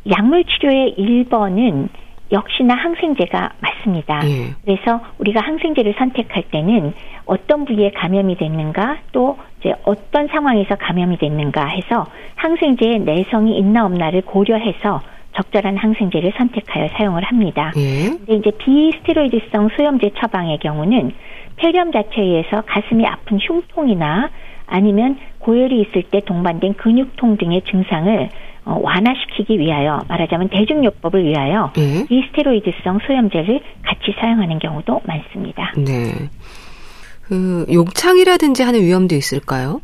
약물 0.08 0.44
치료의 0.44 0.94
1번은 0.98 1.88
역시나 2.32 2.74
항생제가 2.74 3.52
맞습니다. 3.60 4.20
예. 4.24 4.54
그래서 4.64 5.00
우리가 5.18 5.40
항생제를 5.40 5.94
선택할 5.98 6.44
때는 6.50 6.94
어떤 7.26 7.64
부위에 7.64 7.90
감염이 7.90 8.36
됐는가 8.36 8.98
또 9.12 9.38
이제 9.60 9.74
어떤 9.84 10.28
상황에서 10.28 10.76
감염이 10.76 11.18
됐는가 11.18 11.66
해서 11.66 12.06
항생제의 12.36 13.00
내성이 13.00 13.58
있나 13.58 13.84
없나를 13.84 14.22
고려해서 14.22 15.02
적절한 15.34 15.76
항생제를 15.76 16.32
선택하여 16.36 16.88
사용을 16.88 17.22
합니다. 17.22 17.72
예. 17.76 18.10
근데 18.10 18.34
이제 18.34 18.50
비스테로이드성 18.58 19.68
소염제 19.76 20.10
처방의 20.18 20.58
경우는 20.58 21.12
폐렴 21.56 21.92
자체에 21.92 22.24
의해서 22.24 22.62
가슴이 22.62 23.06
아픈 23.06 23.38
흉통이나 23.38 24.30
아니면 24.66 25.18
고열이 25.38 25.82
있을 25.82 26.02
때 26.04 26.20
동반된 26.20 26.74
근육통 26.74 27.36
등의 27.36 27.62
증상을 27.70 28.18
어, 28.20 28.28
완화시키기 28.64 29.58
위하여 29.58 30.04
말하자면 30.08 30.48
대중요법을 30.50 31.24
위하여 31.24 31.72
네. 31.74 32.06
비스테로이드성 32.06 33.00
소염제를 33.06 33.60
같이 33.82 34.14
사용하는 34.20 34.58
경우도 34.58 35.00
많습니다. 35.04 35.72
네. 35.76 36.28
그 37.22 37.66
욕창이라든지 37.72 38.62
하는 38.62 38.82
위험도 38.82 39.14
있을까요? 39.14 39.80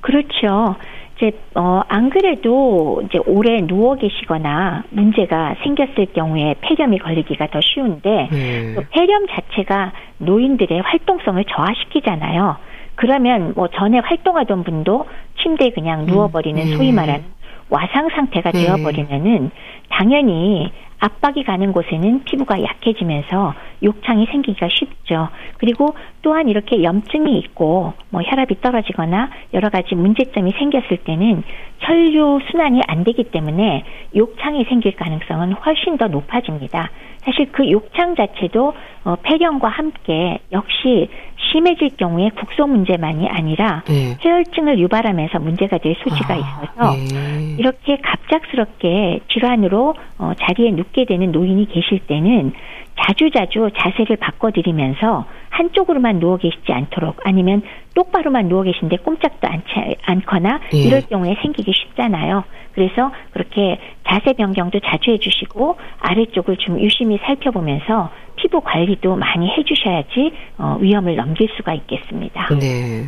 그렇죠. 0.00 0.76
이제 1.16 1.32
어, 1.54 1.82
안 1.88 2.10
그래도 2.10 3.02
이제 3.06 3.18
오래 3.26 3.60
누워 3.60 3.94
계시거나 3.94 4.84
문제가 4.90 5.54
생겼을 5.62 6.06
경우에 6.12 6.56
폐렴이 6.60 6.98
걸리기가 6.98 7.46
더 7.48 7.60
쉬운데 7.60 8.28
네. 8.30 8.74
폐렴 8.90 9.26
자체가 9.28 9.92
노인들의 10.18 10.80
활동성을 10.80 11.44
저하시키잖아요. 11.44 12.56
그러면 12.96 13.52
뭐 13.56 13.68
전에 13.68 13.98
활동하던 13.98 14.64
분도 14.64 15.06
침대에 15.42 15.70
그냥 15.70 16.06
누워버리는 16.06 16.60
음. 16.60 16.76
소위 16.76 16.92
말하는 16.92 17.24
와상 17.70 18.08
상태가 18.10 18.50
네. 18.50 18.64
되어버리면은 18.64 19.50
당연히 19.88 20.70
압박이 21.00 21.44
가는 21.44 21.72
곳에는 21.72 22.24
피부가 22.24 22.62
약해지면서 22.62 23.54
욕창이 23.84 24.26
생기기가 24.26 24.68
쉽죠. 24.68 25.28
그리고 25.58 25.94
또한 26.22 26.48
이렇게 26.48 26.82
염증이 26.82 27.38
있고 27.38 27.92
뭐 28.10 28.22
혈압이 28.22 28.60
떨어지거나 28.60 29.30
여러 29.52 29.68
가지 29.68 29.94
문제점이 29.94 30.52
생겼을 30.52 30.98
때는 31.04 31.42
혈류 31.80 32.40
순환이 32.50 32.80
안 32.86 33.04
되기 33.04 33.24
때문에 33.24 33.84
욕창이 34.16 34.64
생길 34.64 34.96
가능성은 34.96 35.52
훨씬 35.52 35.98
더 35.98 36.08
높아집니다. 36.08 36.90
사실 37.24 37.50
그 37.52 37.70
욕창 37.70 38.14
자체도 38.16 38.74
어, 39.04 39.16
폐렴과 39.22 39.68
함께 39.68 40.38
역시 40.52 41.08
심해질 41.52 41.96
경우에 41.96 42.30
국소 42.30 42.66
문제만이 42.66 43.28
아니라 43.28 43.82
네. 43.86 44.16
폐혈증을 44.20 44.78
유발하면서 44.78 45.38
문제가 45.40 45.78
될 45.78 45.94
소지가 46.02 46.34
아, 46.34 46.36
있어서 46.36 46.96
네. 47.14 47.56
이렇게 47.58 47.96
갑작스럽게 47.96 49.20
질환으로 49.32 49.94
어, 50.18 50.32
자리에 50.40 50.70
눕게 50.72 51.04
되는 51.06 51.32
노인이 51.32 51.66
계실 51.66 52.00
때는 52.00 52.52
자주자주 53.00 53.70
자세를 53.76 54.16
바꿔드리면서 54.16 55.26
한쪽으로만 55.50 56.18
누워 56.18 56.36
계시지 56.36 56.72
않도록 56.72 57.18
아니면 57.24 57.62
똑바로만 57.94 58.48
누워 58.48 58.62
계신데 58.62 58.98
꼼짝도 58.98 59.46
않지 59.46 59.96
않거나 60.02 60.60
예. 60.74 60.78
이럴 60.78 61.00
경우에 61.02 61.36
생기기 61.42 61.72
쉽잖아요. 61.72 62.44
그래서 62.74 63.12
그렇게 63.32 63.78
자세 64.08 64.32
변경도 64.32 64.80
자주 64.80 65.12
해주시고 65.12 65.76
아래쪽을 66.00 66.56
좀 66.56 66.80
유심히 66.80 67.18
살펴보면서 67.24 68.10
피부 68.36 68.60
관리도 68.60 69.14
많이 69.16 69.48
해주셔야지 69.48 70.32
어, 70.58 70.78
위험을 70.80 71.14
넘길 71.16 71.48
수가 71.56 71.74
있겠습니다. 71.74 72.48
네. 72.58 73.04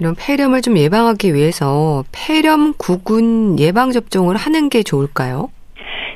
이런 0.00 0.14
폐렴을 0.18 0.62
좀 0.62 0.78
예방하기 0.78 1.34
위해서 1.34 2.02
폐렴 2.12 2.72
구군 2.78 3.58
예방 3.58 3.92
접종을 3.92 4.36
하는 4.36 4.70
게 4.70 4.82
좋을까요? 4.82 5.50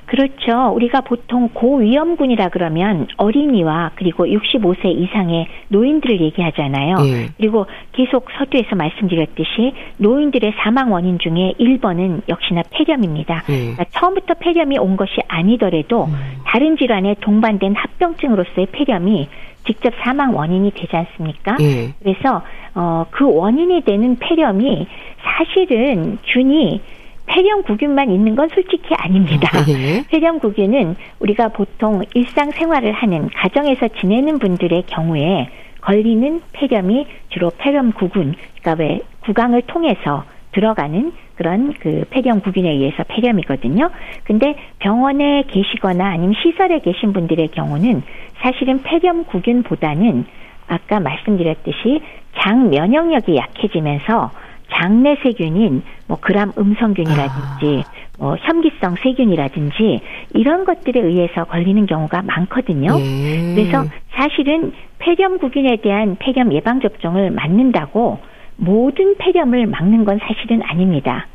그렇죠. 0.07 0.73
우리가 0.75 1.01
보통 1.01 1.49
고위험군이라 1.53 2.49
그러면 2.51 3.09
어린이와 3.17 3.93
그리고 3.97 4.25
65세 4.25 4.87
이상의 4.87 5.49
노인들을 5.69 6.21
얘기하잖아요. 6.21 6.97
예. 7.07 7.29
그리고 7.37 7.67
계속 7.93 8.27
서두에서 8.39 8.77
말씀드렸듯이 8.77 9.73
노인들의 9.99 10.55
사망 10.59 10.93
원인 10.93 11.19
중에 11.19 11.55
1번은 11.59 12.23
역시나 12.29 12.63
폐렴입니다. 12.71 13.43
예. 13.49 13.59
그러니까 13.59 13.85
처음부터 13.91 14.35
폐렴이 14.35 14.79
온 14.79 14.97
것이 14.97 15.13
아니더라도 15.27 16.05
음. 16.05 16.15
다른 16.47 16.77
질환에 16.77 17.17
동반된 17.21 17.75
합병증으로서의 17.75 18.69
폐렴이 18.71 19.29
직접 19.67 19.93
사망 20.03 20.37
원인이 20.37 20.71
되지 20.71 20.97
않습니까? 20.97 21.57
예. 21.61 21.93
그래서 21.99 22.43
어, 22.75 23.07
그 23.11 23.29
원인이 23.29 23.81
되는 23.83 24.17
폐렴이 24.19 24.87
사실은 25.23 26.19
균이 26.25 26.81
폐렴구균만 27.27 28.11
있는 28.11 28.35
건 28.35 28.49
솔직히 28.49 28.95
아닙니다. 28.97 29.49
아, 29.53 29.65
예. 29.69 30.05
폐렴구균은 30.09 30.97
우리가 31.21 31.49
보통 31.49 32.03
일상생활을 32.15 32.93
하는 32.93 33.29
가정에서 33.35 33.89
지내는 34.01 34.39
분들의 34.39 34.85
경우에 34.87 35.49
걸리는 35.81 36.41
폐렴이 36.53 37.07
주로 37.29 37.51
폐렴구군, 37.59 38.35
그러니까 38.61 38.83
왜 38.83 39.01
구강을 39.25 39.63
통해서 39.63 40.25
들어가는 40.53 41.13
그런 41.37 41.75
그 41.75 42.05
폐렴구균에 42.11 42.69
의해서 42.69 43.05
폐렴이거든요. 43.05 43.91
근데 44.25 44.57
병원에 44.79 45.45
계시거나 45.49 46.07
아니면 46.07 46.35
시설에 46.43 46.81
계신 46.81 47.13
분들의 47.13 47.49
경우는 47.49 48.03
사실은 48.41 48.83
폐렴구균보다는 48.83 50.25
아까 50.67 50.99
말씀드렸듯이 50.99 52.01
장 52.39 52.71
면역력이 52.71 53.37
약해지면서 53.37 54.31
장내 54.73 55.17
세균인 55.23 55.83
뭐 56.07 56.19
그람 56.21 56.53
음성균이라든지 56.59 57.85
아. 57.87 57.93
뭐 58.19 58.37
현기성 58.37 58.97
세균이라든지 59.03 60.01
이런 60.35 60.65
것들에 60.65 61.01
의해서 61.01 61.45
걸리는 61.45 61.87
경우가 61.87 62.23
많거든요. 62.23 62.99
예. 62.99 63.55
그래서 63.55 63.85
사실은 64.11 64.73
폐렴구균에 64.99 65.77
대한 65.83 66.17
폐렴 66.19 66.53
예방 66.53 66.81
접종을 66.81 67.31
맞는다고 67.31 68.19
모든 68.57 69.17
폐렴을 69.19 69.67
막는 69.67 70.05
건 70.05 70.19
사실은 70.23 70.63
아닙니다. 70.63 71.27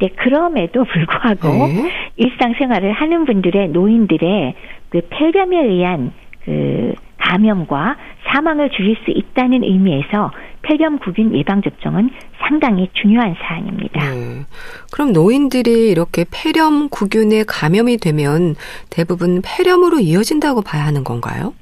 네, 0.00 0.08
그럼에도 0.16 0.84
불구하고 0.84 1.48
네. 1.66 1.90
일상생활을 2.16 2.90
하는 2.92 3.26
분들의 3.26 3.68
노인들의 3.68 4.54
그 4.88 5.00
폐렴에 5.10 5.62
의한 5.62 6.12
그 6.44 6.94
감염과 7.18 7.96
사망을 8.28 8.70
줄일 8.70 8.96
수 9.04 9.10
있다는 9.10 9.62
의미에서 9.62 10.30
폐렴구균 10.62 11.34
예방 11.36 11.62
접종은 11.62 12.10
상당히 12.38 12.88
중요한 12.94 13.34
사안입니다. 13.40 14.10
네. 14.10 14.44
그럼 14.92 15.12
노인들이 15.12 15.90
이렇게 15.90 16.24
폐렴구균에 16.30 17.44
감염이 17.46 17.98
되면 17.98 18.54
대부분 18.90 19.42
폐렴으로 19.44 20.00
이어진다고 20.00 20.62
봐야 20.62 20.84
하는 20.86 21.04
건가요? 21.04 21.54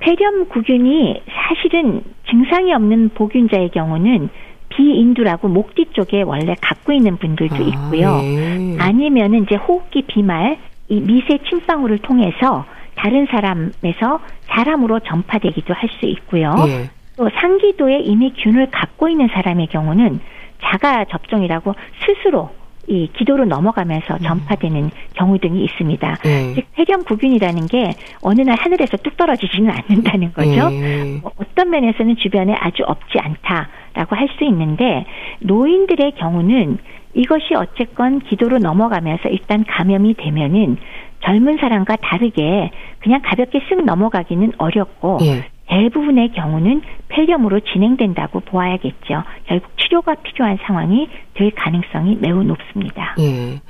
폐렴구균이 0.00 1.22
사실은 1.30 2.02
증상이 2.28 2.72
없는 2.74 3.10
보균자의 3.14 3.70
경우는 3.70 4.28
비인두라고 4.70 5.48
목 5.48 5.74
뒤쪽에 5.74 6.22
원래 6.22 6.54
갖고 6.60 6.92
있는 6.92 7.16
분들도 7.18 7.54
아, 7.54 7.58
있고요. 7.58 8.16
네. 8.22 8.76
아니면은 8.78 9.44
이제 9.44 9.56
호흡기 9.56 10.02
비말 10.02 10.58
이 10.88 11.00
미세 11.00 11.38
침방울을 11.48 11.98
통해서 11.98 12.64
다른 13.02 13.26
사람에서 13.26 14.20
사람으로 14.46 15.00
전파되기도 15.00 15.74
할 15.74 15.88
수 15.98 16.06
있고요. 16.06 16.54
네. 16.66 16.88
또 17.16 17.28
상기도에 17.28 17.98
이미 18.00 18.32
균을 18.32 18.70
갖고 18.70 19.08
있는 19.08 19.28
사람의 19.28 19.66
경우는 19.66 20.20
자가 20.62 21.04
접종이라고 21.06 21.74
스스로 22.06 22.50
이 22.86 23.08
기도로 23.16 23.44
넘어가면서 23.44 24.14
음. 24.14 24.18
전파되는 24.22 24.84
음. 24.84 24.90
경우 25.14 25.38
등이 25.38 25.64
있습니다. 25.64 26.16
네. 26.24 26.54
즉 26.54 26.64
폐렴구균이라는 26.74 27.66
게 27.66 27.90
어느 28.22 28.40
날 28.40 28.56
하늘에서 28.58 28.96
뚝 28.98 29.16
떨어지지는 29.16 29.70
않는다는 29.70 30.32
거죠. 30.32 30.70
네. 30.70 31.18
뭐 31.20 31.32
어떤 31.38 31.70
면에서는 31.70 32.16
주변에 32.16 32.54
아주 32.54 32.84
없지 32.86 33.18
않다라고 33.18 34.16
할 34.16 34.28
수 34.38 34.44
있는데 34.44 35.04
노인들의 35.40 36.12
경우는 36.12 36.78
이것이 37.14 37.54
어쨌건 37.54 38.20
기도로 38.20 38.58
넘어가면서 38.58 39.28
일단 39.28 39.64
감염이 39.68 40.14
되면은 40.14 40.78
젊은 41.24 41.58
사람과 41.58 41.96
다르게 41.96 42.70
그냥 43.00 43.20
가볍게 43.22 43.60
쓱 43.60 43.84
넘어가기는 43.84 44.52
어렵고 44.58 45.18
네. 45.20 45.44
대부분의 45.68 46.32
경우는 46.32 46.82
폐렴으로 47.08 47.60
진행된다고 47.60 48.40
보아야겠죠. 48.40 49.22
결국 49.46 49.70
치료가 49.78 50.14
필요한 50.16 50.58
상황이 50.66 51.08
될 51.34 51.50
가능성이 51.52 52.16
매우 52.20 52.42
높습니다. 52.42 53.14
예. 53.18 53.60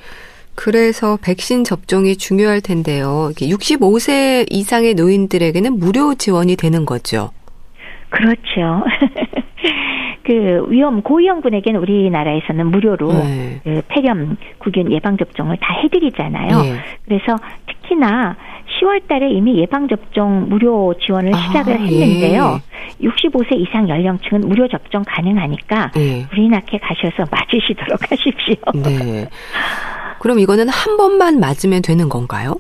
그래서 0.55 1.17
백신 1.23 1.65
접종이 1.65 2.17
중요할 2.17 2.61
텐데요. 2.61 3.31
65세 3.37 4.47
이상의 4.51 4.95
노인들에게는 4.95 5.79
무료 5.79 6.15
지원이 6.15 6.57
되는 6.57 6.85
거죠. 6.85 7.31
그렇죠. 8.11 8.85
그 10.25 10.65
위험 10.69 11.03
고위험군에게는 11.03 11.81
우리나라에서는 11.81 12.67
무료로 12.67 13.13
네. 13.13 13.61
그 13.65 13.83
폐렴 13.89 14.37
구균 14.59 14.91
예방 14.93 15.17
접종을 15.17 15.57
다 15.61 15.75
해드리잖아요. 15.83 16.63
네. 16.63 16.77
그래서 17.05 17.37
특히나 17.67 18.37
10월 18.81 19.07
달에 19.09 19.31
이미 19.31 19.59
예방 19.59 19.89
접종 19.89 20.49
무료 20.49 20.95
지원을 20.95 21.35
아, 21.35 21.39
시작을 21.39 21.75
아, 21.75 21.77
했는데요. 21.77 22.61
예. 23.03 23.07
65세 23.07 23.59
이상 23.61 23.89
연령층은 23.89 24.49
무료 24.49 24.69
접종 24.69 25.03
가능하니까 25.07 25.93
예. 25.97 26.27
우리나라에 26.33 26.79
가셔서 26.81 27.29
맞으시도록 27.31 28.01
하십시오. 28.11 28.57
네. 28.75 29.29
그럼 30.19 30.39
이거는 30.39 30.69
한 30.69 30.97
번만 30.97 31.41
맞으면 31.41 31.83
되는 31.83 32.09
건가요? 32.09 32.57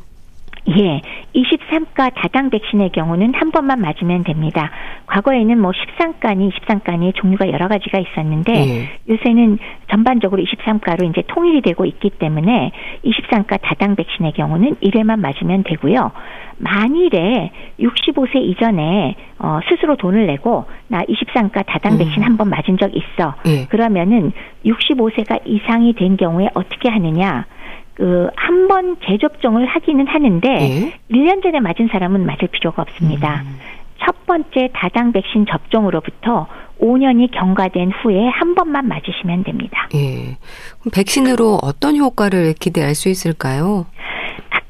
예, 0.69 1.01
23가 1.35 2.13
다당 2.15 2.51
백신의 2.51 2.91
경우는 2.91 3.35
한 3.35 3.51
번만 3.51 3.81
맞으면 3.81 4.23
됩니다. 4.23 4.71
과거에는 5.07 5.61
뭐 5.61 5.73
13가니 5.73 6.53
23가니 6.53 7.15
종류가 7.17 7.49
여러 7.49 7.67
가지가 7.67 7.99
있었는데 7.99 8.53
예. 8.53 8.89
요새는 9.09 9.59
전반적으로 9.91 10.43
23가로 10.43 11.11
이제 11.11 11.23
통일이 11.27 11.63
되고 11.63 11.85
있기 11.85 12.11
때문에 12.11 12.71
23가 13.05 13.59
다당 13.61 13.97
백신의 13.97 14.33
경우는 14.35 14.77
1회만 14.77 15.19
맞으면 15.19 15.65
되고요. 15.65 16.13
만일에 16.59 17.51
65세 17.81 18.37
이전에 18.37 19.17
어, 19.41 19.59
스스로 19.69 19.97
돈을 19.97 20.27
내고 20.27 20.67
나 20.87 21.03
23가 21.03 21.67
다당 21.67 21.99
백신 21.99 22.23
음. 22.23 22.25
한번 22.25 22.51
맞은 22.51 22.79
적 22.79 22.93
있어. 22.95 23.35
예. 23.47 23.67
그러면은 23.67 24.31
65세가 24.65 25.41
이상이 25.45 25.95
된 25.95 26.17
경우에 26.17 26.49
어떻게 26.55 26.89
하느냐? 26.89 27.47
그 27.95 28.29
한 28.37 28.69
번 28.69 28.97
재접종을 29.07 29.67
하기는 29.67 30.07
하는데 30.07 30.49
예? 30.49 30.93
1년 31.11 31.43
전에 31.43 31.61
맞은 31.61 31.89
사람은 31.93 32.25
맞을 32.25 32.49
필요가 32.49 32.83
없습니다. 32.83 33.43
음. 33.43 33.59
첫 34.05 34.27
번째 34.27 34.71
다당 34.73 35.13
백신 35.13 35.47
접종으로부터 35.47 36.47
5년이 36.81 37.31
경과된 37.33 37.93
후에 37.93 38.29
한 38.29 38.55
번만 38.55 38.89
맞으시면 38.89 39.45
됩니다. 39.45 39.89
예. 39.95 40.37
그럼 40.81 40.91
백신으로 40.93 41.59
어떤 41.63 41.97
효과를 41.97 42.55
기대할 42.55 42.95
수 42.95 43.09
있을까요? 43.09 43.87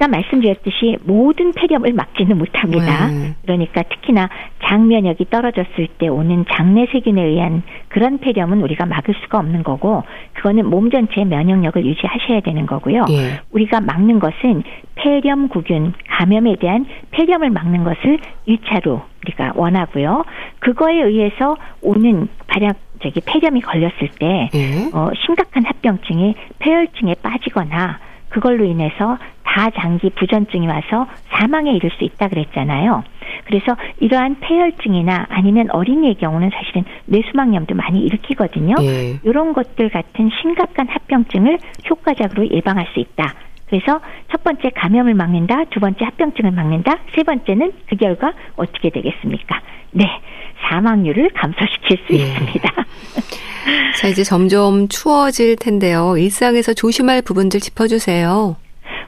아까 0.02 0.08
말씀드렸듯이 0.08 0.96
모든 1.04 1.52
폐렴을 1.52 1.92
막지는 1.92 2.36
못합니다. 2.36 3.06
네. 3.06 3.34
그러니까 3.42 3.82
특히나 3.82 4.28
장 4.64 4.88
면역이 4.88 5.26
떨어졌을 5.30 5.86
때 5.98 6.08
오는 6.08 6.44
장내 6.50 6.86
세균에 6.90 7.22
의한 7.22 7.62
그런 7.86 8.18
폐렴은 8.18 8.62
우리가 8.62 8.84
막을 8.84 9.14
수가 9.22 9.38
없는 9.38 9.62
거고 9.62 10.02
그거는 10.32 10.68
몸 10.68 10.90
전체의 10.90 11.26
면역력을 11.26 11.86
유지하셔야 11.86 12.40
되는 12.40 12.66
거고요. 12.66 13.04
네. 13.04 13.40
우리가 13.52 13.80
막는 13.80 14.18
것은 14.18 14.64
폐렴 14.96 15.48
구균 15.48 15.92
감염에 16.08 16.56
대한 16.56 16.84
폐렴을 17.12 17.50
막는 17.50 17.84
것을 17.84 18.18
1차로 18.48 19.02
우리가 19.24 19.52
원하고요. 19.54 20.24
그거에 20.58 21.00
의해서 21.00 21.56
오는 21.80 22.26
발약 22.48 22.76
저기 23.04 23.20
폐렴이 23.20 23.60
걸렸을 23.60 24.08
때 24.18 24.48
네. 24.52 24.90
어, 24.92 25.10
심각한 25.24 25.64
합병증이 25.64 26.34
폐혈증에 26.58 27.14
빠지거나 27.22 28.00
그걸로 28.32 28.64
인해서 28.64 29.18
다장기 29.44 30.10
부전증이 30.10 30.66
와서 30.66 31.06
사망에 31.30 31.72
이를 31.72 31.90
수 31.90 32.04
있다 32.04 32.28
그랬잖아요. 32.28 33.04
그래서 33.44 33.76
이러한 34.00 34.36
폐혈증이나 34.40 35.26
아니면 35.28 35.70
어린이의 35.70 36.14
경우는 36.16 36.50
사실은 36.50 36.84
뇌수막염도 37.06 37.74
많이 37.74 38.00
일으키거든요. 38.00 38.76
예. 38.80 39.18
이런 39.24 39.52
것들 39.52 39.90
같은 39.90 40.30
심각한 40.40 40.88
합병증을 40.88 41.58
효과적으로 41.88 42.48
예방할 42.50 42.86
수 42.94 43.00
있다. 43.00 43.34
그래서 43.72 44.02
첫 44.30 44.44
번째 44.44 44.68
감염을 44.76 45.14
막는다, 45.14 45.64
두 45.70 45.80
번째 45.80 46.04
합병증을 46.04 46.50
막는다, 46.50 46.98
세 47.16 47.22
번째는 47.22 47.72
그 47.88 47.96
결과 47.96 48.34
어떻게 48.56 48.90
되겠습니까? 48.90 49.62
네, 49.92 50.06
사망률을 50.68 51.30
감소시킬 51.30 51.98
수 52.06 52.12
예. 52.12 52.16
있습니다. 52.18 52.68
자, 53.98 54.08
이제 54.08 54.24
점점 54.24 54.88
추워질 54.88 55.56
텐데요. 55.56 56.18
일상에서 56.18 56.74
조심할 56.74 57.22
부분들 57.22 57.60
짚어주세요. 57.60 58.56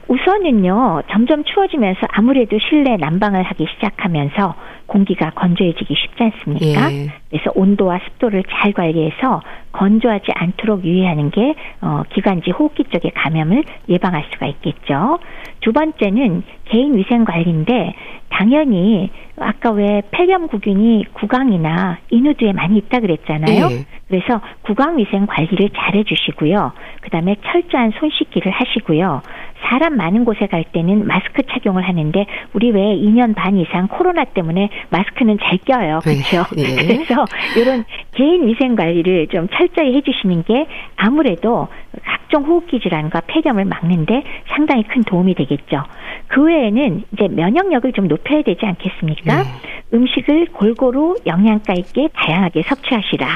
우선은요, 0.07 1.03
점점 1.11 1.43
추워지면서 1.43 1.99
아무래도 2.09 2.57
실내 2.67 2.97
난방을 2.97 3.43
하기 3.43 3.67
시작하면서 3.75 4.55
공기가 4.87 5.31
건조해지기 5.31 5.93
쉽지 5.93 6.23
않습니까? 6.23 6.91
예. 6.91 7.07
그래서 7.29 7.51
온도와 7.55 7.99
습도를 8.05 8.43
잘 8.49 8.73
관리해서 8.73 9.41
건조하지 9.71 10.27
않도록 10.33 10.85
유의하는 10.85 11.31
게 11.31 11.55
어, 11.81 12.03
기관지 12.13 12.51
호흡기 12.51 12.85
쪽의 12.85 13.11
감염을 13.11 13.63
예방할 13.89 14.25
수가 14.31 14.47
있겠죠. 14.47 15.19
두 15.61 15.73
번째는 15.73 16.43
개인 16.65 16.95
위생 16.95 17.25
관리인데 17.25 17.93
당연히 18.29 19.09
아까 19.37 19.71
왜 19.71 20.01
폐렴구균이 20.11 21.05
구강이나 21.13 21.99
인후두에 22.09 22.53
많이 22.53 22.77
있다 22.77 22.99
그랬잖아요. 22.99 23.69
예. 23.71 23.85
그래서 24.07 24.41
구강 24.61 24.97
위생 24.97 25.25
관리를 25.25 25.69
잘 25.75 25.95
해주시고요. 25.95 26.71
그다음에 27.01 27.35
철저한 27.43 27.93
손 27.99 28.09
씻기를 28.11 28.51
하시고요. 28.51 29.21
사람 29.65 29.97
많은 29.97 30.25
곳에 30.25 30.47
갈 30.47 30.63
때는 30.63 31.07
마스크 31.07 31.41
착용을 31.43 31.87
하는데 31.87 32.25
우리 32.53 32.71
왜 32.71 32.81
2년 32.81 33.35
반 33.35 33.57
이상 33.57 33.87
코로나 33.87 34.23
때문에 34.23 34.69
마스크는 34.89 35.37
잘 35.41 35.57
껴요. 35.59 35.99
그렇죠? 36.03 36.43
네. 36.55 36.75
그래서 37.05 37.25
이런 37.57 37.85
개인 38.13 38.47
위생 38.47 38.75
관리를 38.75 39.27
좀 39.27 39.47
철저히 39.49 39.95
해주시는 39.95 40.43
게 40.43 40.67
아무래도 40.95 41.67
각종 42.03 42.43
호흡기 42.43 42.79
질환과 42.79 43.21
폐렴을 43.27 43.65
막는데 43.65 44.23
상당히 44.47 44.83
큰 44.83 45.03
도움이 45.03 45.35
되겠죠. 45.35 45.83
그 46.27 46.43
외에는 46.43 47.03
이제 47.13 47.27
면역력을 47.27 47.91
좀 47.93 48.07
높여야 48.07 48.41
되지 48.43 48.65
않겠습니까? 48.65 49.43
네. 49.43 49.49
음식을 49.93 50.47
골고루 50.53 51.15
영양가 51.25 51.73
있게 51.73 52.09
다양하게 52.13 52.63
섭취하시라. 52.63 53.27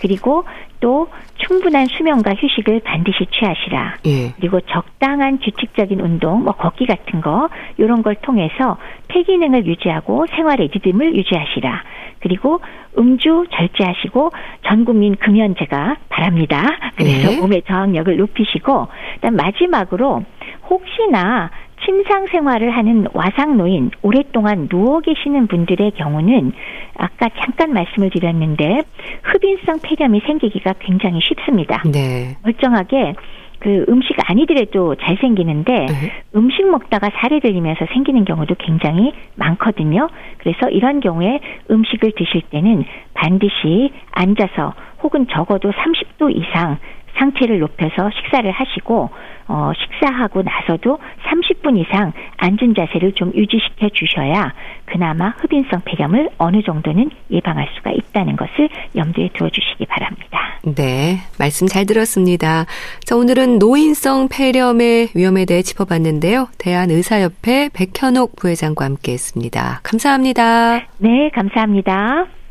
그리고 0.00 0.44
또 0.82 1.08
충분한 1.36 1.86
수면과 1.86 2.34
휴식을 2.34 2.80
반드시 2.80 3.26
취하시라. 3.30 3.98
예. 4.04 4.32
그리고 4.36 4.60
적당한 4.62 5.38
규칙적인 5.38 6.00
운동, 6.00 6.42
뭐 6.42 6.52
걷기 6.54 6.86
같은 6.86 7.20
거 7.20 7.48
이런 7.78 8.02
걸 8.02 8.16
통해서 8.16 8.76
폐 9.08 9.22
기능을 9.22 9.64
유지하고 9.66 10.26
생활의 10.26 10.68
리듬을 10.74 11.14
유지하시라. 11.14 11.84
그리고 12.20 12.60
음주 12.98 13.46
절제하시고 13.50 14.30
전 14.66 14.84
국민 14.84 15.14
금연제가 15.16 15.96
바랍니다. 16.08 16.66
그래서 16.96 17.32
예. 17.32 17.40
몸의 17.40 17.62
저항력을 17.66 18.16
높이시고 18.16 18.88
그다음 19.14 19.36
마지막으로 19.36 20.24
혹시나 20.68 21.50
침상 21.84 22.26
생활을 22.26 22.70
하는 22.70 23.06
와상 23.12 23.56
노인, 23.56 23.90
오랫동안 24.02 24.68
누워 24.68 25.00
계시는 25.00 25.46
분들의 25.48 25.92
경우는 25.92 26.52
아까 26.96 27.28
잠깐 27.40 27.72
말씀을 27.72 28.10
드렸는데 28.10 28.82
흡인성 29.22 29.80
폐렴이 29.82 30.20
생기기가 30.26 30.74
굉장히 30.78 31.20
쉽습니다. 31.20 31.82
네. 31.84 32.36
멀쩡하게 32.42 33.14
그 33.58 33.84
음식 33.88 34.16
아니더라도 34.28 34.96
잘 34.96 35.16
생기는데 35.20 35.72
네. 35.72 36.12
음식 36.34 36.68
먹다가 36.68 37.10
살이 37.14 37.38
들리면서 37.40 37.86
생기는 37.92 38.24
경우도 38.24 38.56
굉장히 38.58 39.12
많거든요. 39.36 40.08
그래서 40.38 40.68
이런 40.68 40.98
경우에 40.98 41.38
음식을 41.70 42.12
드실 42.16 42.42
때는 42.50 42.84
반드시 43.14 43.92
앉아서 44.10 44.74
혹은 45.02 45.26
적어도 45.28 45.70
30도 45.70 46.34
이상 46.36 46.78
상체를 47.18 47.58
높여서 47.58 48.10
식사를 48.10 48.50
하시고 48.50 49.10
어, 49.48 49.72
식사하고 49.76 50.42
나서도 50.42 50.98
30분 51.24 51.78
이상 51.78 52.12
앉은 52.38 52.74
자세를 52.74 53.12
좀 53.12 53.32
유지시켜 53.34 53.88
주셔야 53.90 54.52
그나마 54.86 55.30
흡인성 55.38 55.82
폐렴을 55.84 56.30
어느 56.38 56.62
정도는 56.62 57.10
예방할 57.30 57.68
수가 57.76 57.90
있다는 57.90 58.36
것을 58.36 58.68
염두에 58.96 59.30
두어 59.34 59.48
주시기 59.48 59.86
바랍니다. 59.86 60.38
네, 60.64 61.18
말씀 61.38 61.66
잘 61.66 61.86
들었습니다. 61.86 62.66
자, 63.04 63.16
오늘은 63.16 63.58
노인성 63.58 64.28
폐렴의 64.28 65.08
위험에 65.14 65.44
대해 65.44 65.62
짚어봤는데요. 65.62 66.48
대한의사협회 66.58 67.70
백현옥 67.74 68.36
부회장과 68.36 68.84
함께 68.84 69.12
했습니다. 69.12 69.80
감사합니다. 69.82 70.86
네, 70.98 71.30
감사합니다. 71.34 72.41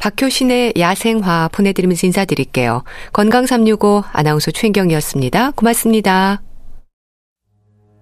박효신의 0.00 0.74
야생화 0.78 1.48
보내드리면서 1.52 2.06
인사드릴게요. 2.06 2.82
건강365 3.12 4.04
아나운서 4.12 4.50
최인경이었습니다. 4.50 5.52
고맙습니다. 5.52 6.40